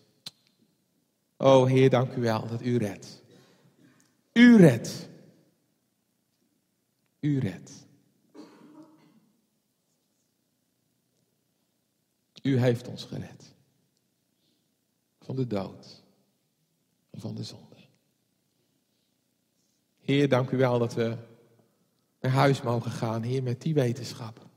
[1.38, 3.22] O Heer, dank u wel dat u redt.
[4.34, 5.10] U redt.
[7.20, 7.72] U redt.
[12.42, 13.41] U heeft ons gered.
[15.32, 16.04] Van de dood.
[17.10, 17.76] En van de zonde.
[20.00, 21.18] Heer, dank u wel dat we
[22.22, 24.48] naar huis mogen gaan, Heer, met die wetenschap.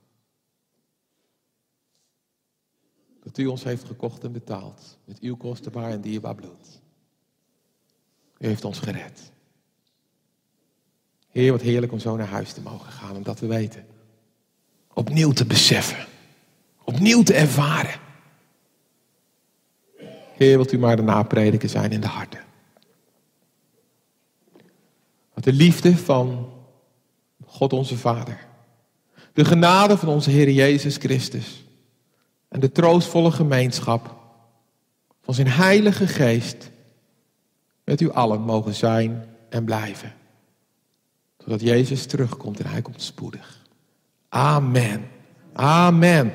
[3.23, 4.99] Dat u ons heeft gekocht en betaald.
[5.05, 6.81] Met uw kostbaar en dierbaar bloed.
[8.39, 9.33] U heeft ons gered.
[11.29, 13.17] Heer, wat heerlijk om zo naar huis te mogen gaan.
[13.17, 13.87] Omdat we weten.
[14.93, 16.07] Opnieuw te beseffen.
[16.85, 18.04] Opnieuw te ervaren.
[20.35, 22.41] Heer, wilt u maar de naprediker zijn in de harten.
[25.35, 26.53] Wat de liefde van
[27.47, 28.47] God onze Vader.
[29.33, 31.65] De genade van onze Heer Jezus Christus.
[32.49, 34.17] En de troostvolle gemeenschap
[35.23, 36.71] van zijn Heilige Geest.
[37.85, 40.13] Met u allen mogen zijn en blijven.
[41.39, 43.63] Zodat Jezus terugkomt en hij komt spoedig.
[44.29, 45.09] Amen.
[45.53, 46.33] Amen.